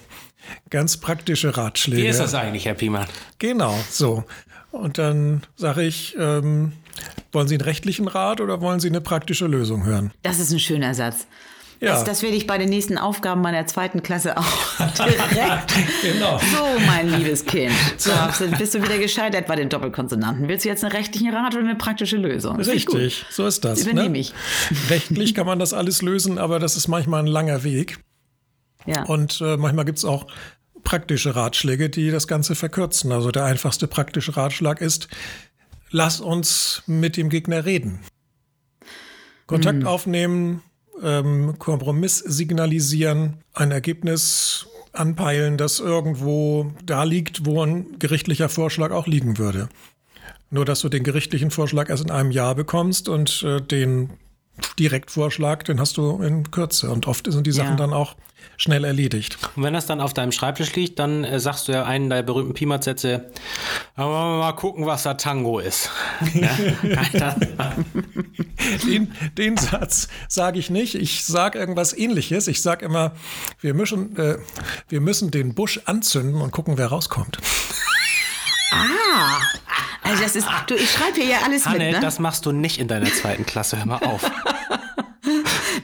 [0.70, 2.04] Ganz praktische Ratschläge.
[2.04, 3.08] Wie ist das eigentlich, Herr Piemann?
[3.40, 4.24] Genau, so.
[4.72, 6.74] Und dann sage ich, ähm,
[7.32, 10.12] wollen Sie einen rechtlichen Rat oder wollen Sie eine praktische Lösung hören?
[10.24, 11.28] Das ist ein schöner Satz.
[11.84, 11.90] Ja.
[11.90, 14.44] Das, das werde ich bei den nächsten Aufgaben meiner zweiten Klasse auch
[14.98, 15.74] direkt.
[16.02, 16.38] genau.
[16.40, 17.74] So, mein liebes Kind.
[17.98, 18.12] So.
[18.58, 20.48] bist du wieder gescheitert bei den Doppelkonsonanten.
[20.48, 22.58] Willst du jetzt einen rechtlichen Rat oder eine praktische Lösung?
[22.58, 23.82] Das Richtig, so ist das.
[23.82, 24.20] Übernehme ne?
[24.20, 24.34] ich.
[24.90, 28.00] Rechtlich kann man das alles lösen, aber das ist manchmal ein langer Weg.
[28.86, 29.04] Ja.
[29.06, 30.28] Und äh, manchmal gibt es auch
[30.84, 33.12] praktische Ratschläge, die das Ganze verkürzen.
[33.12, 35.08] Also der einfachste praktische Ratschlag ist,
[35.90, 38.00] lass uns mit dem Gegner reden.
[39.48, 39.88] Kontakt mhm.
[39.88, 40.62] aufnehmen,
[41.02, 49.08] ähm, Kompromiss signalisieren, ein Ergebnis anpeilen, das irgendwo da liegt, wo ein gerichtlicher Vorschlag auch
[49.08, 49.70] liegen würde.
[50.50, 54.12] Nur, dass du den gerichtlichen Vorschlag erst in einem Jahr bekommst und äh, den
[54.80, 56.90] Direktvorschlag, den hast du in Kürze.
[56.92, 57.76] Und oft sind die Sachen ja.
[57.78, 58.16] dann auch
[58.58, 59.38] schnell erledigt.
[59.56, 62.24] Und wenn das dann auf deinem Schreibtisch liegt, dann äh, sagst du ja einen der
[62.24, 63.32] berühmten Pimat-Sätze,
[63.96, 65.90] mal gucken, was da Tango ist.
[68.86, 70.96] den, den, Satz sage ich nicht.
[70.96, 72.48] Ich sage irgendwas ähnliches.
[72.48, 73.14] Ich sage immer,
[73.60, 74.38] wir müssen, äh,
[74.88, 77.40] wir müssen den Busch anzünden und gucken, wer rauskommt.
[78.74, 79.40] Ah,
[80.04, 82.00] also das ist, du, ich schreibe hier ja alles Hanne, mit, ne?
[82.00, 83.78] das machst du nicht in deiner zweiten Klasse.
[83.78, 84.24] Hör mal auf.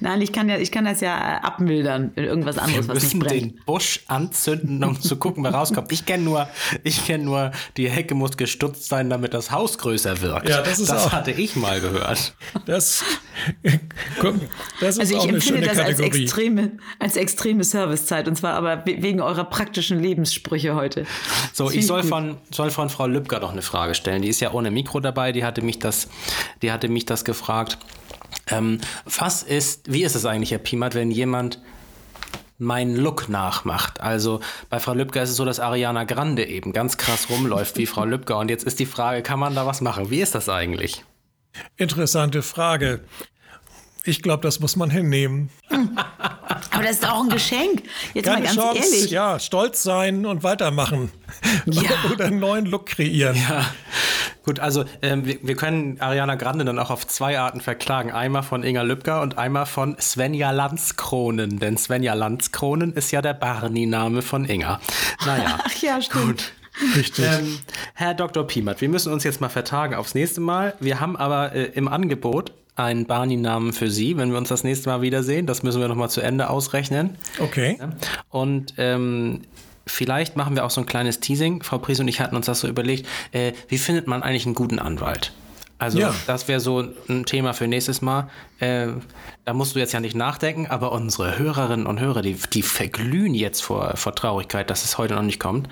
[0.09, 2.13] Nein, ich kann ja, ich kann das ja abmildern.
[2.15, 3.31] Irgendwas anderes, Wir was nicht brennt.
[3.57, 5.91] den Busch anzünden, um zu gucken, wer rauskommt.
[5.91, 6.47] Ich kenne nur,
[6.83, 10.49] ich kenne nur, die Hecke muss gestutzt sein, damit das Haus größer wirkt.
[10.49, 12.33] Ja, das ist das auch- hatte ich mal gehört.
[12.65, 13.03] Das,
[14.19, 14.33] guck,
[14.81, 16.23] das ist Also ich auch eine empfinde das als Kategorie.
[16.23, 21.05] extreme, als extreme Servicezeit und zwar aber we- wegen eurer praktischen Lebenssprüche heute.
[21.53, 22.09] So, Das ich soll gut.
[22.09, 24.23] von, soll von Frau Lübcker noch eine Frage stellen.
[24.23, 26.07] Die ist ja ohne Mikro dabei, die hatte mich das,
[26.63, 27.77] die hatte mich das gefragt.
[28.51, 31.62] Ähm, was ist, wie ist es eigentlich, Herr Piemert, wenn jemand
[32.57, 34.01] meinen Look nachmacht?
[34.01, 37.85] Also bei Frau Lübcker ist es so, dass Ariana Grande eben ganz krass rumläuft wie
[37.85, 38.38] Frau Lübcker.
[38.38, 40.09] Und jetzt ist die Frage, kann man da was machen?
[40.09, 41.03] Wie ist das eigentlich?
[41.77, 43.01] Interessante Frage.
[44.05, 45.49] Ich glaube, das muss man hinnehmen.
[46.71, 47.83] Aber das ist auch ein Geschenk.
[48.13, 49.12] Jetzt Keine mal ganz Chance, ehrlich.
[49.12, 51.12] ja, stolz sein und weitermachen.
[51.65, 51.89] Ja.
[52.12, 53.35] Oder einen neuen Look kreieren.
[53.38, 53.63] Ja,
[54.43, 58.12] gut, also ähm, wir, wir können Ariana Grande dann auch auf zwei Arten verklagen.
[58.12, 61.59] Einmal von Inga Lübcker und einmal von Svenja Landskronen.
[61.59, 64.81] Denn Svenja Landskronen ist ja der Barney-Name von Inga.
[65.25, 66.25] Naja, Ach ja, stimmt.
[66.25, 66.51] gut.
[66.97, 67.25] Richtig.
[67.25, 67.59] Ähm,
[67.93, 68.45] Herr Dr.
[68.45, 70.73] Piemert, wir müssen uns jetzt mal vertagen aufs nächste Mal.
[70.79, 74.89] Wir haben aber äh, im Angebot einen Barney-Namen für Sie, wenn wir uns das nächste
[74.89, 75.45] Mal wiedersehen.
[75.45, 77.15] Das müssen wir nochmal zu Ende ausrechnen.
[77.39, 77.77] Okay.
[78.29, 79.41] Und ähm,
[79.85, 81.61] vielleicht machen wir auch so ein kleines Teasing.
[81.63, 83.07] Frau Pries und ich hatten uns das so überlegt.
[83.31, 85.31] Äh, wie findet man eigentlich einen guten Anwalt?
[85.77, 86.13] Also Ja.
[86.27, 88.29] das wäre so ein Thema für nächstes Mal.
[88.59, 88.87] Äh,
[89.45, 93.33] da musst du jetzt ja nicht nachdenken, aber unsere Hörerinnen und Hörer, die, die verglühen
[93.33, 95.69] jetzt vor, vor Traurigkeit, dass es heute noch nicht kommt.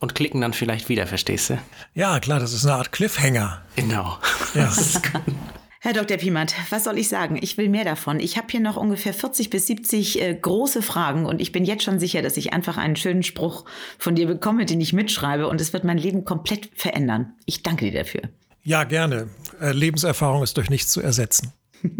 [0.00, 1.58] Und klicken dann vielleicht wieder, verstehst du?
[1.94, 3.60] Ja, klar, das ist eine Art Cliffhanger.
[3.76, 4.16] Genau.
[4.54, 4.72] Ja.
[5.82, 6.18] Herr Dr.
[6.18, 7.38] Piemand, was soll ich sagen?
[7.40, 8.20] Ich will mehr davon.
[8.20, 11.84] Ich habe hier noch ungefähr 40 bis 70 äh, große Fragen und ich bin jetzt
[11.84, 13.64] schon sicher, dass ich einfach einen schönen Spruch
[13.96, 17.32] von dir bekomme, den ich mitschreibe und es wird mein Leben komplett verändern.
[17.46, 18.20] Ich danke dir dafür.
[18.62, 19.30] Ja, gerne.
[19.58, 21.54] Äh, Lebenserfahrung ist durch nichts zu ersetzen.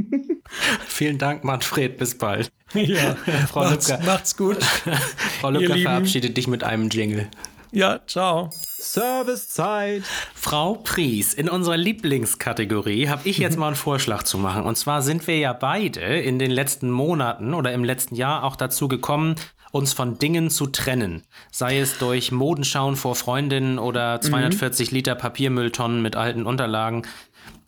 [0.87, 1.97] Vielen Dank, Manfred.
[1.97, 2.53] Bis bald.
[2.75, 3.17] Ja,
[3.49, 4.05] Frau macht's, Lübcker.
[4.05, 4.63] macht's gut.
[5.41, 7.29] Frau Lübcker verabschiedet dich mit einem Jingle.
[7.73, 8.51] Ja, ciao.
[8.79, 10.03] Servicezeit.
[10.35, 14.65] Frau Pries, in unserer Lieblingskategorie habe ich jetzt mal einen Vorschlag zu machen.
[14.65, 18.57] Und zwar sind wir ja beide in den letzten Monaten oder im letzten Jahr auch
[18.57, 19.37] dazu gekommen,
[19.71, 21.23] uns von Dingen zu trennen.
[21.53, 27.07] Sei es durch Modenschauen vor Freundinnen oder 240 Liter Papiermülltonnen mit alten Unterlagen.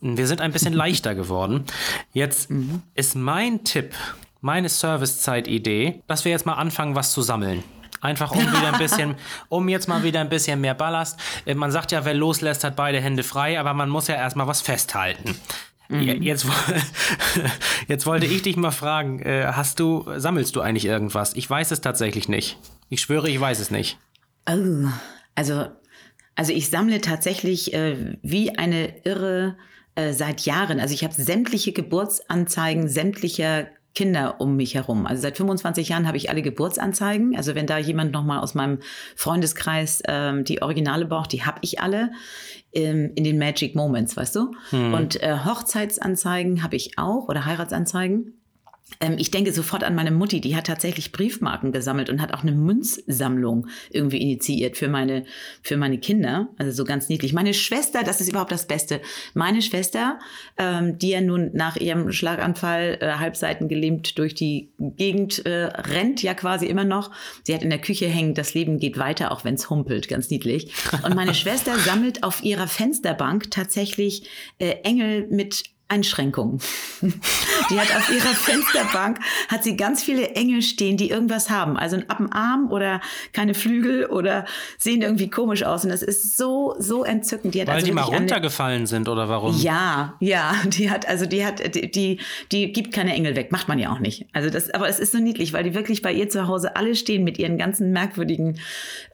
[0.00, 1.62] Wir sind ein bisschen leichter geworden.
[2.12, 2.50] Jetzt
[2.94, 3.94] ist mein Tipp,
[4.40, 7.62] meine Servicezeit-Idee, dass wir jetzt mal anfangen, was zu sammeln.
[8.02, 9.14] Einfach um wieder ein bisschen,
[9.48, 11.18] um jetzt mal wieder ein bisschen mehr Ballast.
[11.46, 14.46] Äh, Man sagt ja, wer loslässt, hat beide Hände frei, aber man muss ja erstmal
[14.46, 15.34] was festhalten.
[15.88, 16.46] Je- Jetzt,
[17.88, 21.34] jetzt wollte ich dich mal fragen, äh, hast du, sammelst du eigentlich irgendwas?
[21.34, 22.58] Ich weiß es tatsächlich nicht.
[22.88, 23.98] Ich schwöre, ich weiß es nicht.
[24.48, 24.88] Oh,
[25.34, 25.66] also,
[26.34, 29.56] also ich sammle tatsächlich äh, wie eine Irre
[29.94, 30.80] äh, seit Jahren.
[30.80, 35.06] Also ich habe sämtliche Geburtsanzeigen sämtlicher Kinder um mich herum.
[35.06, 37.36] Also seit 25 Jahren habe ich alle Geburtsanzeigen.
[37.36, 38.78] Also wenn da jemand nochmal aus meinem
[39.16, 42.12] Freundeskreis ähm, die Originale braucht, die habe ich alle
[42.72, 44.52] ähm, in den Magic Moments, weißt du?
[44.94, 48.41] Und äh, Hochzeitsanzeigen habe ich auch oder Heiratsanzeigen.
[49.00, 52.42] Ähm, ich denke sofort an meine Mutti, die hat tatsächlich Briefmarken gesammelt und hat auch
[52.42, 55.24] eine Münzsammlung irgendwie initiiert für meine,
[55.62, 56.48] für meine Kinder.
[56.58, 57.32] Also so ganz niedlich.
[57.32, 59.00] Meine Schwester, das ist überhaupt das Beste.
[59.34, 60.18] Meine Schwester,
[60.58, 66.22] ähm, die ja nun nach ihrem Schlaganfall äh, halbseiten gelähmt durch die Gegend äh, rennt,
[66.22, 67.10] ja quasi immer noch.
[67.42, 70.30] Sie hat in der Küche hängen, das Leben geht weiter, auch wenn es humpelt, ganz
[70.30, 70.72] niedlich.
[71.04, 74.28] Und meine Schwester sammelt auf ihrer Fensterbank tatsächlich
[74.58, 76.58] äh, Engel mit Einschränkungen.
[77.70, 81.76] Die hat auf ihrer Fensterbank hat sie ganz viele Engel stehen, die irgendwas haben.
[81.76, 83.00] Also ab dem Arm oder
[83.32, 84.46] keine Flügel oder
[84.78, 85.84] sehen irgendwie komisch aus.
[85.84, 87.54] Und das ist so, so entzückend.
[87.54, 89.56] Die hat Weil also die mal runtergefallen sind oder warum?
[89.58, 93.68] ja, ja, die hat, also die hat, die, die, die gibt keine Engel weg, macht
[93.68, 94.26] man ja auch nicht.
[94.32, 96.94] Also das, aber es ist so niedlich, weil die wirklich bei ihr zu Hause alle
[96.94, 98.58] stehen mit ihren ganzen merkwürdigen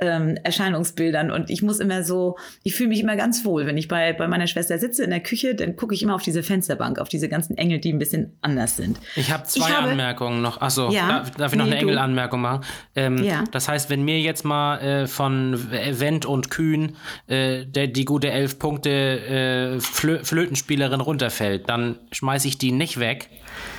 [0.00, 3.88] ähm, Erscheinungsbildern und ich muss immer so, ich fühle mich immer ganz wohl, wenn ich
[3.88, 6.98] bei, bei meiner Schwester sitze in der Küche, dann gucke ich immer auf diese Fensterbank,
[6.98, 9.00] auf diese ganzen Engel, die ein bisschen anders sind.
[9.16, 10.60] Ich habe zwei Ich habe- Anmerkungen noch.
[10.60, 11.08] Achso, Ja.
[11.08, 11.80] darf, darf ich noch Nee, eine.
[11.80, 12.64] Engelanmerkung machen?
[12.94, 13.44] Ähm, Ja.
[13.52, 18.30] Das heißt, wenn mir jetzt mal äh, von Wendt und Kühn äh, der, die gute
[18.30, 23.30] elf Punkte äh, Flö Flötenspielerin runterfällt, dann schmeiße ich die nicht weg,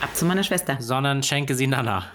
[0.01, 0.77] Ab zu meiner Schwester.
[0.79, 2.05] sondern schenke sie Nana.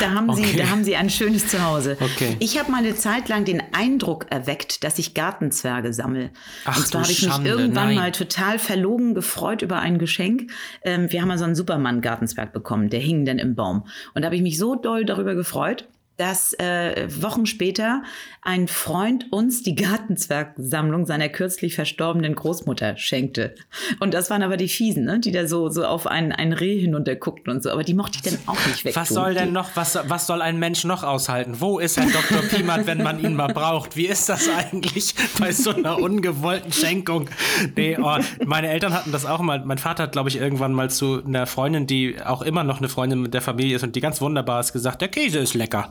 [0.00, 0.44] Da haben, Okay.
[0.44, 1.96] sie, da haben sie ein schönes Zuhause.
[2.00, 2.36] Okay.
[2.38, 6.30] Ich habe mal eine Zeit lang den Eindruck erweckt, dass ich Gartenzwerge sammle.
[6.64, 7.96] Ach, Und zwar habe ich mich Schande, irgendwann nein.
[7.96, 10.50] mal total verlogen gefreut über ein Geschenk.
[10.82, 13.86] Ähm, wir haben mal so einen Superman-Gartenzwerg bekommen, der hing dann im Baum.
[14.14, 15.88] Und da habe ich mich so doll darüber gefreut,
[16.20, 18.02] dass äh, Wochen später
[18.42, 23.54] ein Freund uns die Gartenzwergsammlung seiner kürzlich verstorbenen Großmutter schenkte.
[24.00, 25.18] Und das waren aber die Fiesen, ne?
[25.18, 27.70] die da so, so auf ein, ein Reh hinunterguckten und so.
[27.70, 28.96] Aber die mochte ich dann auch nicht weg.
[28.96, 31.56] Was soll denn noch, was, was soll ein Mensch noch aushalten?
[31.58, 32.42] Wo ist Herr Dr.
[32.48, 33.96] Piemand, wenn man ihn mal braucht?
[33.96, 37.30] Wie ist das eigentlich bei so einer ungewollten Schenkung?
[37.76, 39.64] Nee, oh, meine Eltern hatten das auch mal.
[39.64, 42.90] Mein Vater hat, glaube ich, irgendwann mal zu einer Freundin, die auch immer noch eine
[42.90, 45.90] Freundin mit der Familie ist und die ganz wunderbar ist, gesagt, der Käse ist lecker.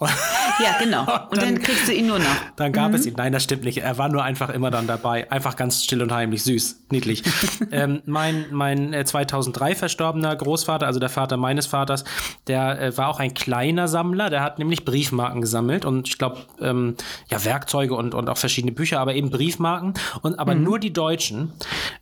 [0.60, 1.02] Ja, genau.
[1.02, 2.36] Und dann, dann, kriegst du ihn nur noch.
[2.56, 2.94] Dann gab mhm.
[2.96, 3.14] es ihn.
[3.16, 3.78] Nein, das stimmt nicht.
[3.78, 5.30] Er war nur einfach immer dann dabei.
[5.30, 7.22] Einfach ganz still und heimlich, süß, niedlich.
[7.70, 12.04] ähm, mein mein 2003 äh, verstorbener Großvater, also der Vater meines Vaters,
[12.46, 14.30] der äh, war auch ein kleiner Sammler.
[14.30, 16.96] Der hat nämlich Briefmarken gesammelt und ich glaube, ähm,
[17.30, 19.94] ja, Werkzeuge und, und auch verschiedene Bücher, aber eben Briefmarken.
[20.22, 20.64] Und aber mhm.
[20.64, 21.52] nur die deutschen.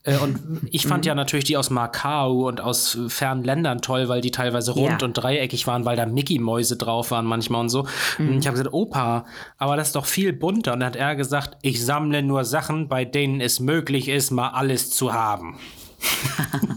[0.02, 1.08] Äh, und ich fand mhm.
[1.08, 5.06] ja natürlich die aus Macau und aus fernen Ländern toll, weil die teilweise rund ja.
[5.06, 7.85] und dreieckig waren, weil da Mickey-Mäuse drauf waren manchmal und so.
[8.18, 8.38] Mhm.
[8.38, 9.26] Ich habe gesagt, Opa,
[9.58, 10.72] aber das ist doch viel bunter.
[10.72, 14.48] Und dann hat er gesagt, ich sammle nur Sachen, bei denen es möglich ist, mal
[14.48, 15.58] alles zu haben.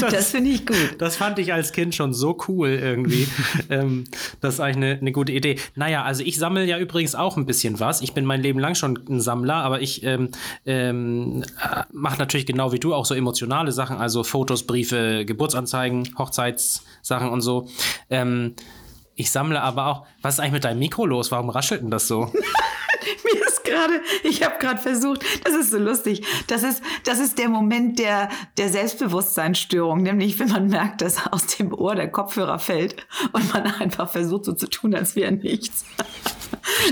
[0.00, 0.96] das, das finde ich gut.
[0.98, 3.26] Das fand ich als Kind schon so cool irgendwie.
[3.70, 4.04] ähm,
[4.40, 5.58] das ist eigentlich eine, eine, gute Idee.
[5.74, 8.00] Naja, also ich sammle ja übrigens auch ein bisschen was.
[8.00, 10.30] Ich bin mein Leben lang schon ein Sammler, aber ich ähm,
[10.66, 11.44] ähm,
[11.92, 17.40] mache natürlich genau wie du auch so emotionale Sachen, also Fotos, Briefe, Geburtsanzeigen, Hochzeitssachen und
[17.40, 17.68] so.
[18.10, 18.54] Ähm,
[19.16, 20.06] ich sammle aber auch.
[20.22, 21.30] Was ist eigentlich mit deinem Mikro los?
[21.30, 22.32] Warum raschelt denn das so?
[23.24, 26.24] Mir ist gerade, ich habe gerade versucht, das ist so lustig.
[26.46, 31.46] Das ist, das ist der Moment der, der Selbstbewusstseinsstörung, nämlich wenn man merkt, dass aus
[31.46, 32.96] dem Ohr der Kopfhörer fällt
[33.32, 35.84] und man einfach versucht, so zu tun, als wäre nichts.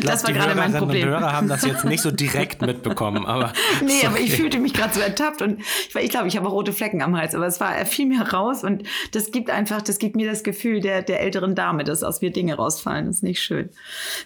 [0.00, 1.02] Glaub, das war gerade mein Problem.
[1.02, 3.52] Die Hörer haben das jetzt nicht so direkt mitbekommen, aber.
[3.85, 4.07] nee, okay.
[4.07, 7.02] aber ich fühlte mich gerade so ertappt und ich, ich glaube, ich habe rote Flecken
[7.02, 10.16] am Hals, aber es war, er fiel mir raus und das gibt einfach, das gibt
[10.16, 13.07] mir das Gefühl der, der älteren Dame, dass aus mir Dinge rausfallen.
[13.07, 13.70] Das ist nicht schön.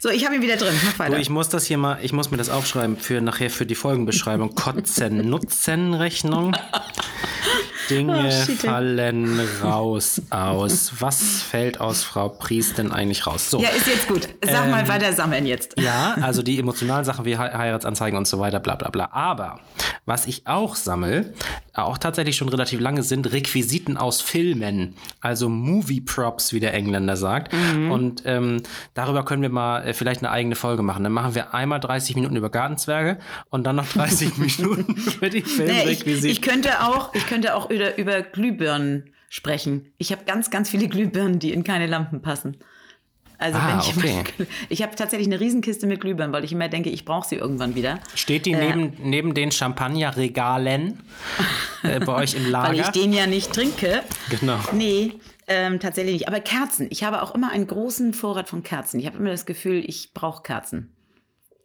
[0.00, 0.74] So, ich habe ihn wieder drin.
[0.84, 1.16] Mach weiter.
[1.16, 3.74] Du, ich muss das hier mal, ich muss mir das aufschreiben für nachher für die
[3.74, 4.54] Folgenbeschreibung.
[4.54, 6.56] Kotzen-Nutzen-Rechnung.
[7.90, 10.92] Dinge oh, fallen raus aus.
[10.98, 13.50] Was fällt aus Frau Pries denn eigentlich raus?
[13.50, 13.60] So.
[13.60, 14.28] Ja, ist jetzt gut.
[14.44, 15.78] Sag ähm, mal weiter sammeln jetzt.
[15.78, 19.08] Ja, also die emotionalen Sachen wie Heiratsanzeigen und so weiter, bla bla bla.
[19.12, 19.60] Aber
[20.04, 21.32] was ich auch sammle,
[21.74, 24.94] auch tatsächlich schon relativ lange, sind Requisiten aus Filmen.
[25.20, 27.52] Also Movie Props, wie der Engländer sagt.
[27.52, 27.90] Mhm.
[27.90, 28.62] Und ähm,
[28.94, 31.02] darüber können wir mal äh, vielleicht eine eigene Folge machen.
[31.02, 33.18] Dann machen wir einmal 30 Minuten über Gartenzwerge
[33.50, 36.06] und dann noch 30 Minuten über die Filmrequisiten.
[36.06, 39.92] Nee, ich, ich, könnte auch, ich könnte auch über, über Glühbirnen sprechen.
[39.98, 42.56] Ich habe ganz, ganz viele Glühbirnen, die in keine Lampen passen.
[43.38, 44.24] Also ah, wenn ich okay.
[44.38, 47.36] Mal, ich habe tatsächlich eine Riesenkiste mit Glühbirnen, weil ich immer denke, ich brauche sie
[47.36, 48.00] irgendwann wieder.
[48.14, 51.02] Steht die äh, neben, neben den Champagnerregalen
[51.82, 52.68] äh, bei euch im Lager?
[52.72, 54.02] Weil ich den ja nicht trinke.
[54.30, 54.58] Genau.
[54.72, 55.12] Nee,
[55.48, 56.28] ähm, tatsächlich nicht.
[56.28, 56.86] Aber Kerzen.
[56.90, 59.00] Ich habe auch immer einen großen Vorrat von Kerzen.
[59.00, 60.92] Ich habe immer das Gefühl, ich brauche Kerzen.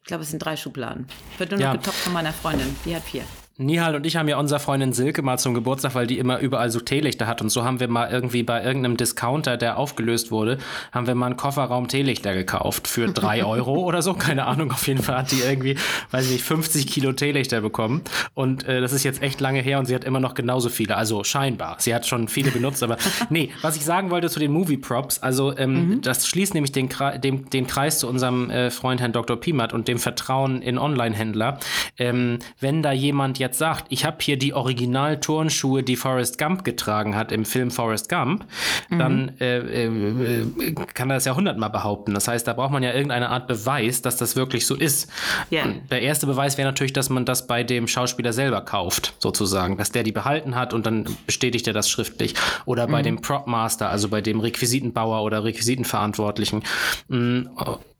[0.01, 1.07] Ich glaube, es sind drei Schubladen.
[1.37, 1.73] Wird nur noch ja.
[1.73, 2.75] getoppt von meiner Freundin.
[2.85, 3.23] Die hat vier.
[3.65, 6.69] Nihal und ich haben ja unserer Freundin Silke mal zum Geburtstag, weil die immer überall
[6.69, 7.41] so Teelichter hat.
[7.41, 10.57] Und so haben wir mal irgendwie bei irgendeinem Discounter, der aufgelöst wurde,
[10.91, 14.13] haben wir mal einen Kofferraum Teelichter gekauft für drei Euro oder so.
[14.13, 14.71] Keine Ahnung.
[14.71, 15.77] Auf jeden Fall hat die irgendwie,
[16.11, 18.01] weiß ich nicht, 50 Kilo Teelichter bekommen.
[18.33, 20.97] Und äh, das ist jetzt echt lange her und sie hat immer noch genauso viele.
[20.97, 21.75] Also scheinbar.
[21.79, 22.97] Sie hat schon viele benutzt, aber
[23.29, 26.01] nee, was ich sagen wollte zu den Movie Props, also ähm, mhm.
[26.01, 26.89] das schließt nämlich den,
[27.23, 29.37] dem, den Kreis zu unserem äh, Freund Herrn Dr.
[29.37, 31.59] Pimat und dem Vertrauen in Online-Händler.
[31.97, 37.15] Ähm, wenn da jemand jetzt sagt, ich habe hier die Original-Turnschuhe, die Forrest Gump getragen
[37.15, 38.45] hat im Film Forrest Gump,
[38.89, 38.99] mhm.
[38.99, 42.13] dann äh, äh, kann er das ja hundertmal behaupten.
[42.13, 45.09] Das heißt, da braucht man ja irgendeine Art Beweis, dass das wirklich so ist.
[45.51, 45.67] Yeah.
[45.89, 49.91] Der erste Beweis wäre natürlich, dass man das bei dem Schauspieler selber kauft, sozusagen, dass
[49.91, 52.35] der die behalten hat und dann bestätigt er das schriftlich.
[52.65, 53.05] Oder bei mhm.
[53.05, 56.63] dem Propmaster, also bei dem Requisitenbauer oder Requisitenverantwortlichen.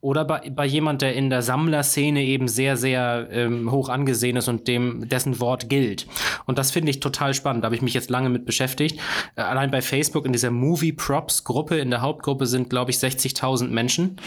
[0.01, 4.47] Oder bei, bei jemand, der in der Sammlerszene eben sehr, sehr ähm, hoch angesehen ist
[4.47, 6.07] und dem dessen Wort gilt.
[6.47, 7.63] Und das finde ich total spannend.
[7.63, 8.99] Da habe ich mich jetzt lange mit beschäftigt.
[9.35, 12.97] Äh, allein bei Facebook in dieser Movie Props Gruppe, in der Hauptgruppe sind, glaube ich,
[12.97, 14.17] 60.000 Menschen.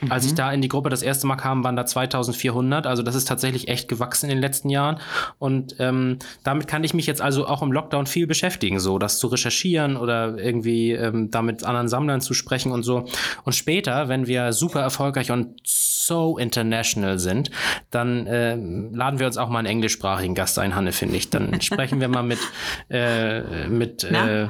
[0.00, 0.10] Mhm.
[0.10, 2.86] Als ich da in die Gruppe das erste Mal kam, waren da 2.400.
[2.86, 4.98] Also das ist tatsächlich echt gewachsen in den letzten Jahren.
[5.38, 9.20] Und ähm, damit kann ich mich jetzt also auch im Lockdown viel beschäftigen, so das
[9.20, 13.06] zu recherchieren oder irgendwie ähm, damit anderen Sammlern zu sprechen und so.
[13.44, 17.50] Und später, wenn wir super erfolgreich erfolgreich und so international sind,
[17.90, 21.30] dann äh, laden wir uns auch mal einen englischsprachigen Gast ein, Hanne, finde ich.
[21.30, 22.38] Dann sprechen wir mal mit,
[22.90, 24.48] äh, mit äh,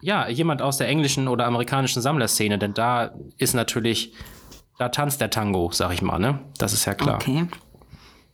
[0.00, 4.14] ja, jemand aus der englischen oder amerikanischen Sammlerszene, denn da ist natürlich,
[4.78, 6.40] da tanzt der Tango, sag ich mal, ne?
[6.58, 7.16] Das ist ja klar.
[7.16, 7.46] Okay.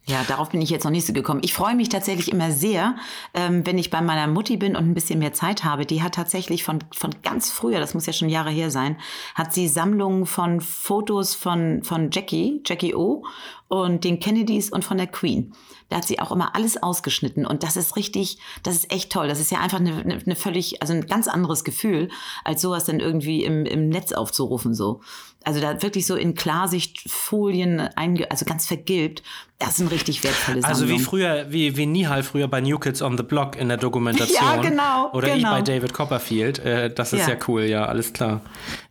[0.08, 1.42] Ja, darauf bin ich jetzt noch nicht so gekommen.
[1.44, 2.96] Ich freue mich tatsächlich immer sehr,
[3.34, 5.84] ähm, wenn ich bei meiner Mutti bin und ein bisschen mehr Zeit habe.
[5.84, 8.96] Die hat tatsächlich von, von ganz früher, das muss ja schon Jahre her sein,
[9.34, 13.22] hat sie Sammlungen von Fotos von, von Jackie, Jackie O
[13.68, 15.52] und den Kennedys und von der Queen.
[15.90, 19.28] Da hat sie auch immer alles ausgeschnitten und das ist richtig, das ist echt toll.
[19.28, 22.10] Das ist ja einfach eine, eine, völlig, also ein ganz anderes Gefühl,
[22.44, 25.00] als sowas dann irgendwie im, im Netz aufzurufen so.
[25.44, 29.22] Also da wirklich so in Klarsichtfolien, einge also ganz vergilbt.
[29.58, 30.82] Das sind richtig wertvolle Sammlungen.
[30.82, 33.78] Also wie früher, wie, wie Nihal früher bei New Kids on the Block in der
[33.78, 34.36] Dokumentation.
[34.36, 35.36] Ja, genau, Oder genau.
[35.36, 36.58] ich bei David Copperfield.
[36.58, 37.34] Äh, das ist ja.
[37.34, 37.40] Ja.
[37.48, 38.42] cool, ja, alles klar.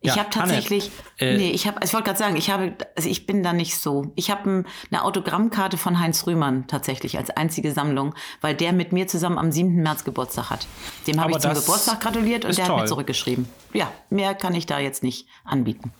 [0.01, 2.73] Ich ja, habe tatsächlich, Anne, äh, nee, ich habe, ich wollte gerade sagen, ich habe,
[2.95, 4.11] also ich bin da nicht so.
[4.15, 8.91] Ich habe ein, eine Autogrammkarte von Heinz Rühmann tatsächlich als einzige Sammlung, weil der mit
[8.91, 9.75] mir zusammen am 7.
[9.75, 10.67] März Geburtstag hat.
[11.07, 12.87] Dem habe ich zum Geburtstag gratuliert und der hat mir toll.
[12.87, 13.47] zurückgeschrieben.
[13.73, 15.91] Ja, mehr kann ich da jetzt nicht anbieten.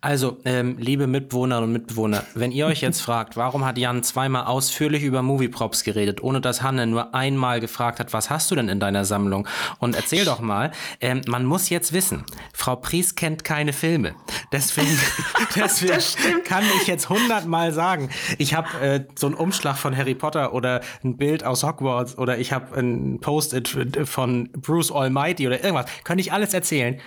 [0.00, 4.44] Also, ähm, liebe Mitbewohnerinnen und Mitbewohner, wenn ihr euch jetzt fragt, warum hat Jan zweimal
[4.44, 8.68] ausführlich über Movieprops geredet, ohne dass Hanne nur einmal gefragt hat, was hast du denn
[8.68, 9.46] in deiner Sammlung?
[9.78, 14.14] Und erzähl doch mal, ähm, man muss jetzt wissen, Frau Pries kennt keine Filme.
[14.52, 14.98] Deswegen,
[15.54, 20.54] deswegen kann ich jetzt hundertmal sagen, ich habe äh, so einen Umschlag von Harry Potter
[20.54, 25.86] oder ein Bild aus Hogwarts oder ich habe ein Post-it von Bruce Almighty oder irgendwas.
[26.04, 27.00] Könnte ich alles erzählen.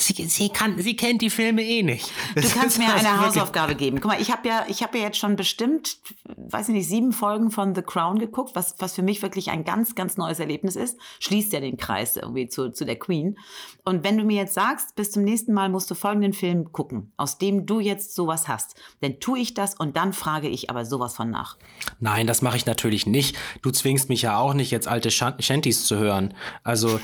[0.00, 2.10] Sie, sie, kann, sie kennt die Filme eh nicht.
[2.34, 4.00] Du Das kannst ist mir also eine wirklich- Hausaufgabe geben.
[4.00, 5.98] Guck mal, ich habe ja, ich habe ja jetzt schon bestimmt,
[6.36, 9.62] weiß ich nicht, sieben Folgen von The Crown geguckt, was, was für mich wirklich ein
[9.64, 10.96] ganz, ganz neues Erlebnis ist.
[11.18, 13.36] Schließt ja den Kreis irgendwie zu, zu der Queen.
[13.84, 17.12] Und wenn du mir jetzt sagst, bis zum nächsten Mal musst du folgenden Film gucken,
[17.18, 20.84] aus dem du jetzt sowas hast, dann tue ich das und dann frage ich aber
[20.86, 21.56] sowas von nach.
[21.98, 23.36] Nein, das mache ich natürlich nicht.
[23.62, 26.32] Du zwingst mich ja auch nicht, jetzt alte Shan- Shanties zu hören.
[26.64, 27.00] Also, äh,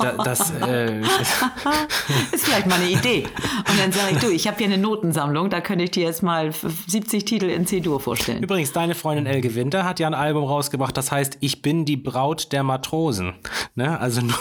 [0.00, 0.50] da, das.
[0.52, 1.02] Äh,
[2.32, 3.24] Ist vielleicht mal eine Idee.
[3.68, 6.22] Und dann sage ich, du, ich habe hier eine Notensammlung, da könnte ich dir jetzt
[6.22, 6.50] mal
[6.86, 8.42] 70 Titel in C-Dur vorstellen.
[8.42, 11.96] Übrigens, deine Freundin Elge Winter hat ja ein Album rausgebracht, das heißt Ich bin die
[11.96, 13.34] Braut der Matrosen.
[13.74, 13.98] Ne?
[14.00, 14.38] Also nur,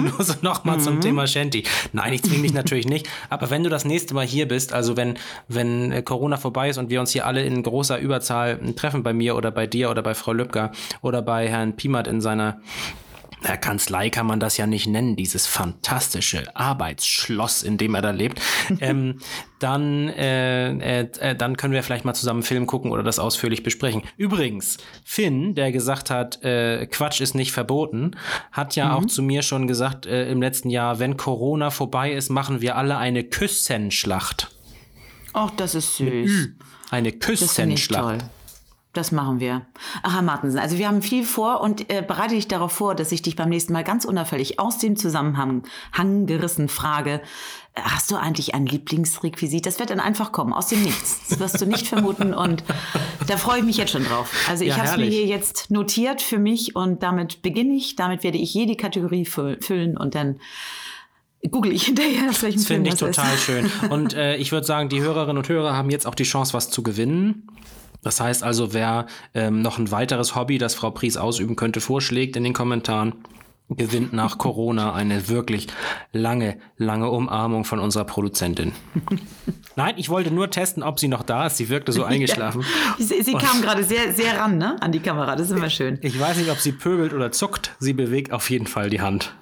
[0.00, 1.64] nur so nochmal zum Thema Shanty.
[1.92, 3.08] Nein, ich zwinge dich natürlich nicht.
[3.30, 5.18] Aber wenn du das nächste Mal hier bist, also wenn,
[5.48, 9.12] wenn äh, Corona vorbei ist und wir uns hier alle in großer Überzahl treffen bei
[9.12, 10.70] mir oder bei dir oder bei Frau Lübcker
[11.02, 12.60] oder bei Herrn Piemert in seiner
[13.44, 18.10] der Kanzlei kann man das ja nicht nennen, dieses fantastische Arbeitsschloss, in dem er da
[18.10, 18.40] lebt.
[18.80, 19.20] ähm,
[19.58, 23.18] dann, äh, äh, äh, dann können wir vielleicht mal zusammen einen Film gucken oder das
[23.18, 24.02] ausführlich besprechen.
[24.16, 28.12] Übrigens, Finn, der gesagt hat, äh, Quatsch ist nicht verboten,
[28.52, 32.30] hat ja auch zu mir schon gesagt äh, im letzten Jahr, wenn Corona vorbei ist,
[32.30, 34.50] machen wir alle eine Küssenschlacht.
[35.32, 36.48] Ach, das ist süß.
[36.90, 37.12] Eine.
[37.12, 38.24] Küssenschlacht.
[38.94, 39.66] Das machen wir.
[40.04, 43.10] Ach, Herr Martensen, also wir haben viel vor und äh, bereite dich darauf vor, dass
[43.12, 47.20] ich dich beim nächsten Mal ganz unauffällig aus dem Zusammenhang Hang gerissen frage,
[47.74, 49.66] äh, hast du eigentlich ein Lieblingsrequisit?
[49.66, 51.28] Das wird dann einfach kommen, aus dem Nichts.
[51.28, 52.62] Das wirst du nicht vermuten und
[53.26, 54.32] da freue ich mich jetzt schon drauf.
[54.48, 57.96] Also ich Ja, habe es mir hier jetzt notiert für mich und damit beginne ich.
[57.96, 60.38] Damit werde ich jede Kategorie fü- füllen und dann
[61.50, 63.16] google ich hinterher, aus welchem Das Film finde ich das ist.
[63.16, 63.70] total schön.
[63.90, 66.70] Und äh, ich würde sagen, die Hörerinnen und Hörer haben jetzt auch die Chance, was
[66.70, 67.48] zu gewinnen.
[68.04, 72.36] Das heißt also, wer ähm, noch ein weiteres Hobby, das Frau Pries ausüben könnte, vorschlägt
[72.36, 73.14] in den Kommentaren,
[73.70, 75.68] gewinnt nach Corona eine wirklich
[76.12, 78.72] lange, lange Umarmung von unserer Produzentin.
[79.76, 81.56] Nein, ich wollte nur testen, ob sie noch da ist.
[81.56, 82.64] Sie wirkte so eingeschlafen.
[82.98, 85.34] Sie, sie kam gerade sehr, sehr ran ne, an die Kamera.
[85.34, 85.98] Das ist immer schön.
[86.02, 87.74] Ich weiß nicht, ob sie pöbelt oder zuckt.
[87.80, 89.34] Sie bewegt auf jeden Fall die Hand.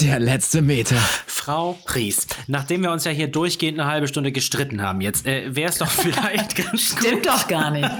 [0.00, 0.96] Der letzte Meter.
[1.26, 5.54] Frau Pries, nachdem wir uns ja hier durchgehend eine halbe Stunde gestritten haben, jetzt äh,
[5.54, 7.06] wäre es doch vielleicht ganz gut.
[7.06, 7.88] Stimmt doch gar nicht.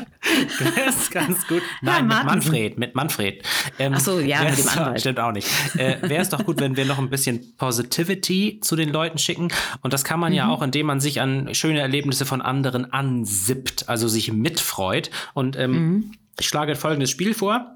[0.59, 1.63] Das ist ganz gut.
[1.81, 2.51] Nein, mit Martensen.
[2.51, 3.43] Manfred, mit Manfred.
[3.79, 5.01] Ähm, Ach so, ja, mit dem Anwalt.
[5.01, 5.49] Stimmt auch nicht.
[5.77, 9.49] Äh, Wäre es doch gut, wenn wir noch ein bisschen Positivity zu den Leuten schicken.
[9.81, 10.37] Und das kann man Mhm.
[10.37, 15.11] ja auch, indem man sich an schöne Erlebnisse von anderen ansippt, also sich mitfreut.
[15.35, 16.13] Und ähm, Mhm.
[16.39, 17.67] ich schlage folgendes Spiel vor.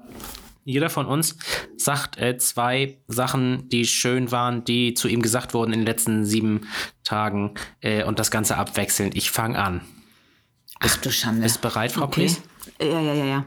[0.65, 1.37] Jeder von uns
[1.77, 6.25] sagt äh, zwei Sachen, die schön waren, die zu ihm gesagt wurden in den letzten
[6.25, 6.67] sieben
[7.03, 9.15] Tagen äh, und das Ganze abwechselnd.
[9.15, 9.81] Ich fange an.
[10.79, 11.43] Ach du Schande.
[11.43, 12.21] Bist bereit, Frau okay.
[12.21, 12.41] Pries?
[12.81, 13.45] Ja, ja, ja, ja.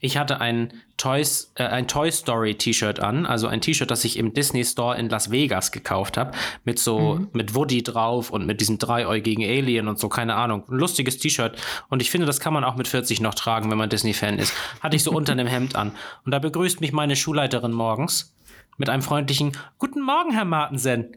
[0.00, 4.16] Ich hatte ein Toys, äh, ein Toy Story T-Shirt an, also ein T-Shirt, das ich
[4.18, 6.32] im Disney Store in Las Vegas gekauft habe,
[6.64, 10.76] mit so mit Woody drauf und mit diesem dreiäugigen Alien und so, keine Ahnung, ein
[10.76, 11.56] lustiges T-Shirt.
[11.88, 14.38] Und ich finde, das kann man auch mit 40 noch tragen, wenn man Disney Fan
[14.38, 14.52] ist.
[14.80, 15.92] Hatte ich so unter einem Hemd an.
[16.24, 18.34] Und da begrüßt mich meine Schulleiterin morgens
[18.78, 21.16] mit einem freundlichen Guten Morgen, Herr Martensen.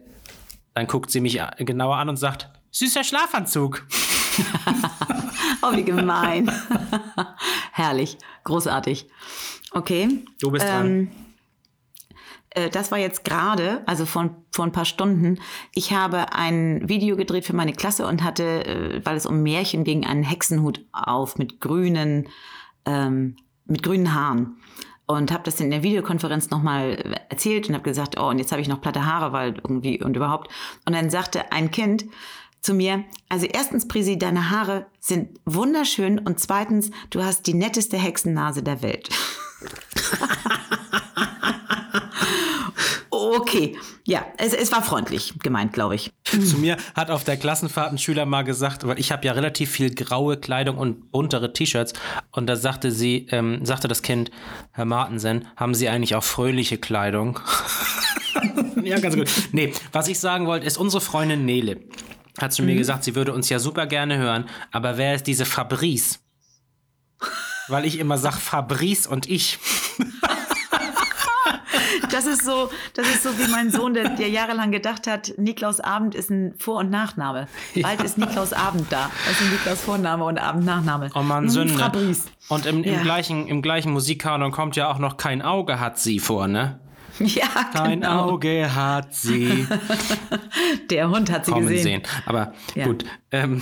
[0.74, 3.86] Dann guckt sie mich a- genauer an und sagt: Süßer Schlafanzug.
[5.62, 6.52] Oh, wie gemein.
[7.72, 8.18] Herrlich.
[8.44, 9.08] Großartig.
[9.72, 10.24] Okay.
[10.40, 11.12] Du bist dran.
[12.52, 15.40] äh, das war jetzt gerade, also vor, vor ein paar Stunden.
[15.74, 19.84] Ich habe ein Video gedreht für meine Klasse und hatte, äh, weil es um Märchen
[19.84, 22.30] ging, einen Hexenhut auf mit grünen,
[22.86, 24.58] ähm, mit grünen Haaren
[25.08, 28.62] und habe das in der Videokonferenz nochmal erzählt und habe gesagt, oh, und jetzt habe
[28.62, 30.50] ich noch platte Haare, weil irgendwie und überhaupt.
[30.86, 32.06] Und dann sagte ein Kind
[32.66, 37.96] zu mir, also erstens, Prisi, deine Haare sind wunderschön und zweitens, du hast die netteste
[37.96, 39.08] Hexennase der Welt.
[43.12, 46.12] okay, ja, es, es war freundlich gemeint, glaube ich.
[46.24, 49.70] Zu mir hat auf der Klassenfahrt ein Schüler mal gesagt, weil ich habe ja relativ
[49.70, 51.94] viel graue Kleidung und buntere T-Shirts
[52.32, 54.32] und da sagte sie, ähm, sagte das Kind,
[54.72, 57.40] Herr Martensen, haben Sie eigentlich auch fröhliche Kleidung?
[58.84, 59.30] ja, ganz gut.
[59.52, 61.78] Nee, was ich sagen wollte, ist unsere Freundin Nele
[62.40, 62.70] hat zu mhm.
[62.70, 66.20] mir gesagt, sie würde uns ja super gerne hören, aber wer ist diese Fabrice?
[67.68, 69.60] Weil ich immer sag Fabrice und ich.
[72.12, 75.80] Das ist so, das ist so wie mein Sohn, der, der jahrelang gedacht hat, Niklaus
[75.80, 77.48] Abend ist ein Vor- und Nachname.
[77.82, 78.06] Bald ja.
[78.06, 79.10] ist Niklaus Abend da.
[79.28, 81.10] Das ist Niklaus Vorname und Abend Nachname.
[81.14, 81.74] Oh man, hm, Sünde.
[81.74, 82.26] Fabrice.
[82.48, 83.02] Und im, im, ja.
[83.02, 86.80] gleichen, im gleichen Musikkanon kommt ja auch noch kein Auge hat sie vor, ne?
[87.20, 88.32] Ja, Kein genau.
[88.32, 89.68] Auge hat sie.
[90.90, 91.84] Der Hund hat sie Kommen gesehen.
[91.84, 92.02] Sehen.
[92.26, 92.86] Aber ja.
[92.86, 93.06] gut.
[93.32, 93.62] Ähm,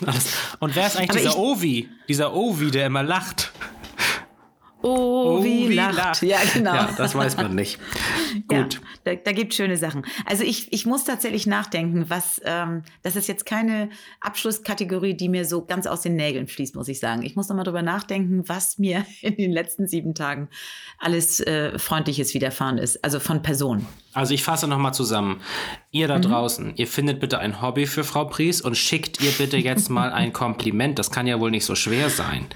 [0.60, 1.88] und wer ist eigentlich Aber dieser Ovi?
[2.08, 3.52] Dieser Ovi, der immer lacht?
[4.82, 5.96] Oh, oh wie, wie lacht.
[5.96, 6.22] lacht.
[6.22, 6.74] Ja, genau.
[6.74, 7.78] Ja, das weiß man nicht.
[8.48, 8.74] Gut.
[8.74, 10.06] Ja, da, da gibt schöne Sachen.
[10.24, 15.44] Also ich, ich muss tatsächlich nachdenken, was, ähm, das ist jetzt keine Abschlusskategorie, die mir
[15.44, 17.22] so ganz aus den Nägeln fließt, muss ich sagen.
[17.22, 20.48] Ich muss nochmal drüber nachdenken, was mir in den letzten sieben Tagen
[20.98, 23.04] alles äh, Freundliches widerfahren ist.
[23.04, 23.86] Also von Personen.
[24.12, 25.40] Also ich fasse nochmal zusammen.
[25.90, 26.22] Ihr da mhm.
[26.22, 30.12] draußen, ihr findet bitte ein Hobby für Frau Pries und schickt ihr bitte jetzt mal
[30.12, 30.98] ein Kompliment.
[30.98, 32.46] Das kann ja wohl nicht so schwer sein.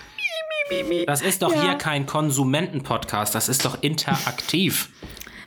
[1.06, 1.62] Das ist doch ja.
[1.62, 4.88] hier kein Konsumenten-Podcast, das ist doch interaktiv.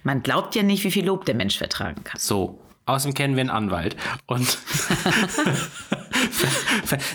[0.03, 2.20] Man glaubt ja nicht, wie viel Lob der Mensch vertragen kann.
[2.20, 3.97] So, Außerdem kennen wir einen Anwalt.
[4.28, 4.57] Und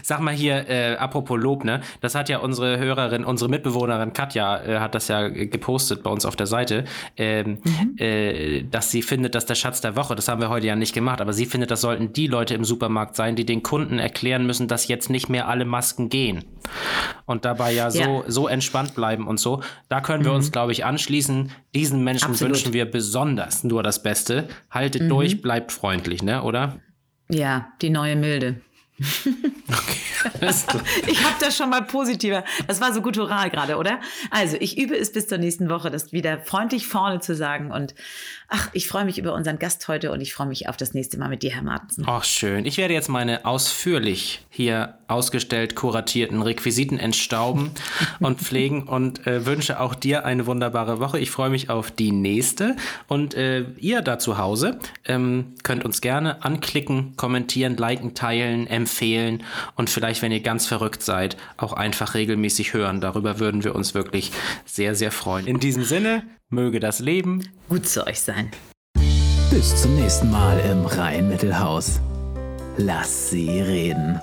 [0.02, 1.80] sag mal hier, äh, apropos Lob, ne?
[2.00, 6.26] Das hat ja unsere Hörerin, unsere Mitbewohnerin Katja äh, hat das ja gepostet bei uns
[6.26, 6.84] auf der Seite,
[7.16, 7.96] ähm, mhm.
[7.98, 10.94] äh, dass sie findet, dass der Schatz der Woche, das haben wir heute ja nicht
[10.94, 14.46] gemacht, aber sie findet, das sollten die Leute im Supermarkt sein, die den Kunden erklären
[14.46, 16.44] müssen, dass jetzt nicht mehr alle Masken gehen.
[17.26, 18.22] Und dabei ja so, ja.
[18.26, 19.62] so entspannt bleiben und so.
[19.88, 20.38] Da können wir mhm.
[20.38, 21.50] uns, glaube ich, anschließen.
[21.74, 22.54] Diesen Menschen Absolut.
[22.54, 24.48] wünschen wir besonders nur das Beste.
[24.70, 25.08] Haltet mhm.
[25.08, 26.80] durch, bleibt bleibt freundlich, ne, oder?
[27.28, 28.60] Ja, die neue Milde.
[29.68, 30.40] Okay,
[31.06, 32.44] ich habe das schon mal positiver.
[32.66, 34.00] Das war so guttural gerade, oder?
[34.30, 37.70] Also, ich übe es bis zur nächsten Woche, das wieder freundlich vorne zu sagen.
[37.70, 37.94] Und
[38.52, 41.18] ach, ich freue mich über unseren Gast heute und ich freue mich auf das nächste
[41.18, 42.04] Mal mit dir, Herr Martensen.
[42.06, 42.66] Ach, schön.
[42.66, 47.70] Ich werde jetzt meine ausführlich hier ausgestellt kuratierten Requisiten entstauben
[48.20, 51.18] und pflegen und äh, wünsche auch dir eine wunderbare Woche.
[51.18, 52.76] Ich freue mich auf die nächste.
[53.08, 59.44] Und äh, ihr da zu Hause ähm, könnt uns gerne anklicken, kommentieren, liken, teilen, empfehlen
[59.76, 63.00] und vielleicht, wenn ihr ganz verrückt seid, auch einfach regelmäßig hören.
[63.00, 64.30] Darüber würden wir uns wirklich
[64.66, 65.46] sehr, sehr freuen.
[65.46, 66.22] In diesem Sinne,
[66.52, 68.50] möge das Leben gut zu euch sein.
[69.50, 72.00] Bis zum nächsten Mal im Rhein-Mittelhaus.
[72.76, 74.20] Lass sie reden.